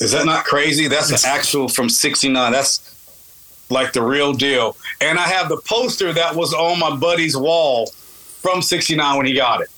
Is 0.00 0.12
that 0.12 0.26
not 0.26 0.44
crazy? 0.44 0.88
That's 0.88 1.10
an 1.10 1.30
actual 1.30 1.68
from 1.68 1.88
'69. 1.88 2.52
That's 2.52 2.94
like 3.70 3.92
the 3.92 4.02
real 4.02 4.32
deal. 4.32 4.76
And 5.00 5.18
I 5.18 5.28
have 5.28 5.48
the 5.48 5.58
poster 5.58 6.12
that 6.12 6.34
was 6.34 6.52
on 6.52 6.78
my 6.78 6.96
buddy's 6.96 7.36
wall 7.36 7.86
from 7.86 8.62
'69 8.62 9.16
when 9.16 9.26
he 9.26 9.34
got 9.34 9.60
it. 9.60 9.68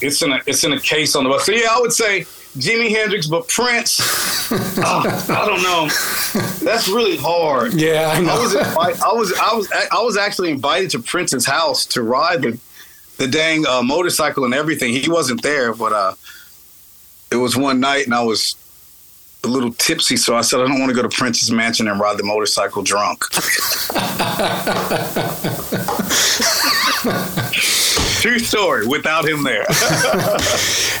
It's 0.00 0.22
in 0.22 0.32
a 0.32 0.40
it's 0.46 0.64
in 0.64 0.72
a 0.72 0.80
case 0.80 1.14
on 1.14 1.24
the 1.24 1.30
wall. 1.30 1.40
So 1.40 1.52
yeah, 1.52 1.68
I 1.70 1.80
would 1.80 1.92
say 1.92 2.26
Jimi 2.58 2.90
Hendrix, 2.90 3.26
but 3.26 3.48
Prince. 3.48 3.98
ah, 4.78 5.42
I 5.42 5.46
don't 5.46 5.62
know. 5.62 5.88
That's 6.64 6.88
really 6.88 7.16
hard. 7.16 7.74
Yeah, 7.74 8.10
I 8.12 8.18
I 8.18 8.38
was 8.38 8.54
invi- 8.54 9.00
I 9.02 9.12
was 9.12 9.32
I 9.32 9.54
was 9.54 9.72
I 9.92 10.02
was 10.02 10.16
actually 10.16 10.50
invited 10.50 10.90
to 10.90 10.98
Prince's 10.98 11.46
house 11.46 11.86
to 11.86 12.02
ride 12.02 12.42
the 12.42 12.58
the 13.18 13.26
dang 13.28 13.66
uh, 13.66 13.82
motorcycle 13.82 14.44
and 14.44 14.54
everything. 14.54 14.92
He 14.92 15.08
wasn't 15.08 15.42
there, 15.42 15.72
but 15.74 15.92
uh, 15.92 16.14
it 17.30 17.36
was 17.36 17.56
one 17.56 17.80
night 17.80 18.06
and 18.06 18.14
I 18.14 18.22
was 18.22 18.56
a 19.44 19.48
little 19.48 19.72
tipsy, 19.72 20.16
so 20.16 20.36
I 20.36 20.40
said 20.40 20.60
I 20.60 20.66
don't 20.66 20.80
want 20.80 20.90
to 20.90 20.96
go 20.96 21.02
to 21.02 21.08
Prince's 21.08 21.50
mansion 21.50 21.86
and 21.88 22.00
ride 22.00 22.18
the 22.18 22.24
motorcycle 22.24 22.82
drunk. 22.82 23.24
True 28.28 28.38
story. 28.38 28.86
Without 28.86 29.26
him 29.26 29.42
there. 29.42 29.64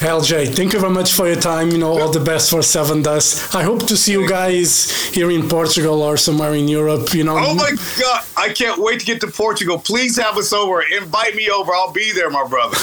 LJ, 0.00 0.54
thank 0.56 0.72
you 0.72 0.80
very 0.80 0.92
much 0.92 1.12
for 1.12 1.26
your 1.26 1.36
time. 1.36 1.70
You 1.70 1.76
know, 1.76 1.98
all 2.00 2.10
the 2.10 2.20
best 2.20 2.48
for 2.48 2.60
Sevendust. 2.60 3.54
I 3.54 3.62
hope 3.62 3.86
to 3.88 3.98
see 3.98 4.12
you 4.12 4.26
guys 4.26 4.90
here 5.10 5.30
in 5.30 5.46
Portugal 5.46 6.00
or 6.00 6.16
somewhere 6.16 6.54
in 6.54 6.68
Europe. 6.68 7.12
You 7.12 7.24
know. 7.24 7.36
oh 7.38 7.54
my 7.54 7.72
God, 8.00 8.24
I 8.34 8.48
can't 8.54 8.78
wait 8.80 9.00
to 9.00 9.06
get 9.06 9.20
to 9.20 9.26
Portugal. 9.26 9.78
Please 9.78 10.16
have 10.16 10.38
us 10.38 10.54
over. 10.54 10.80
Invite 10.80 11.34
me 11.34 11.50
over. 11.50 11.74
I'll 11.74 11.92
be 11.92 12.12
there, 12.12 12.30
my 12.30 12.46
brother. 12.48 12.78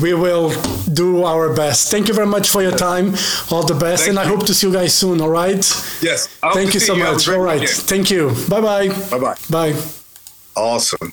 We 0.00 0.14
will 0.14 0.54
do 0.90 1.24
our 1.24 1.52
best. 1.54 1.90
Thank 1.90 2.08
you 2.08 2.14
very 2.14 2.26
much 2.26 2.48
for 2.48 2.62
your 2.62 2.72
time. 2.72 3.14
All 3.50 3.62
the 3.62 3.74
best, 3.74 4.04
Thank 4.04 4.10
and 4.10 4.18
I 4.18 4.24
you. 4.24 4.34
hope 4.34 4.46
to 4.46 4.54
see 4.54 4.68
you 4.68 4.72
guys 4.72 4.94
soon. 4.94 5.20
All 5.20 5.28
right. 5.28 5.62
Yes. 6.00 6.34
I 6.42 6.54
Thank 6.54 6.72
you 6.72 6.80
so 6.80 6.94
a 6.94 6.96
much. 6.96 7.28
All 7.28 7.40
right. 7.40 7.60
weekend. 7.60 7.78
Thank 7.92 8.10
you. 8.10 8.34
Bye 8.48 8.62
bye. 8.62 8.88
Bye 9.10 9.18
bye. 9.18 9.36
Bye. 9.50 9.74
Awesome. 10.56 11.12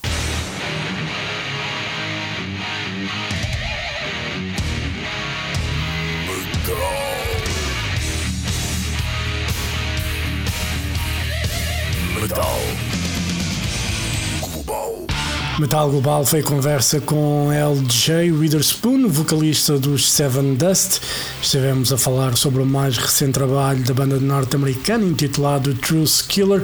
Metal 15.60 15.90
Global 15.90 16.26
foi 16.26 16.42
conversa 16.42 17.02
com 17.02 17.50
LJ 17.52 18.32
Witherspoon, 18.32 19.10
vocalista 19.10 19.78
dos 19.78 20.10
Seven 20.10 20.56
Dust. 20.56 21.02
Estivemos 21.42 21.92
a 21.92 21.98
falar 21.98 22.38
sobre 22.38 22.62
o 22.62 22.66
mais 22.66 22.98
recente 22.98 23.34
trabalho 23.34 23.84
da 23.84 23.94
banda 23.94 24.18
norte-americana 24.22 25.04
intitulado 25.04 25.74
Truth 25.74 26.28
Killer, 26.30 26.64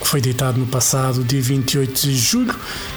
que 0.00 0.06
foi 0.06 0.20
editado 0.20 0.60
no 0.60 0.66
passado 0.66 1.24
dia 1.24 1.42
28 1.42 2.02
de 2.02 2.16
julho 2.16 2.54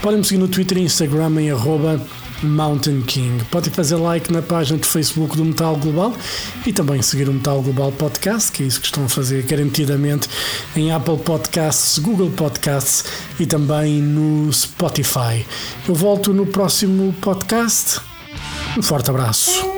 Podem 0.00 0.18
me 0.18 0.24
seguir 0.24 0.40
no 0.40 0.48
Twitter 0.48 0.78
e 0.78 0.84
Instagram 0.84 1.42
em 1.42 1.50
arroba 1.50 2.00
Mountain 2.42 3.02
King. 3.02 3.44
Podem 3.50 3.70
fazer 3.70 3.96
like 3.96 4.32
na 4.32 4.40
página 4.40 4.78
do 4.78 4.86
Facebook 4.86 5.36
do 5.36 5.44
Metal 5.44 5.76
Global 5.76 6.14
e 6.66 6.72
também 6.72 7.02
seguir 7.02 7.28
o 7.28 7.34
Metal 7.34 7.60
Global 7.60 7.92
Podcast, 7.92 8.50
que 8.50 8.62
é 8.62 8.66
isso 8.66 8.80
que 8.80 8.86
estão 8.86 9.04
a 9.04 9.10
fazer 9.10 9.42
garantidamente 9.42 10.26
em 10.74 10.90
Apple 10.90 11.18
Podcasts, 11.18 11.98
Google 11.98 12.30
Podcasts 12.30 13.04
e 13.38 13.44
também 13.44 14.00
no 14.00 14.50
Spotify. 14.50 15.44
Eu 15.86 15.94
volto 15.94 16.32
no 16.32 16.46
próximo 16.46 17.14
podcast. 17.20 18.00
Um 18.74 18.82
forte 18.82 19.10
abraço. 19.10 19.77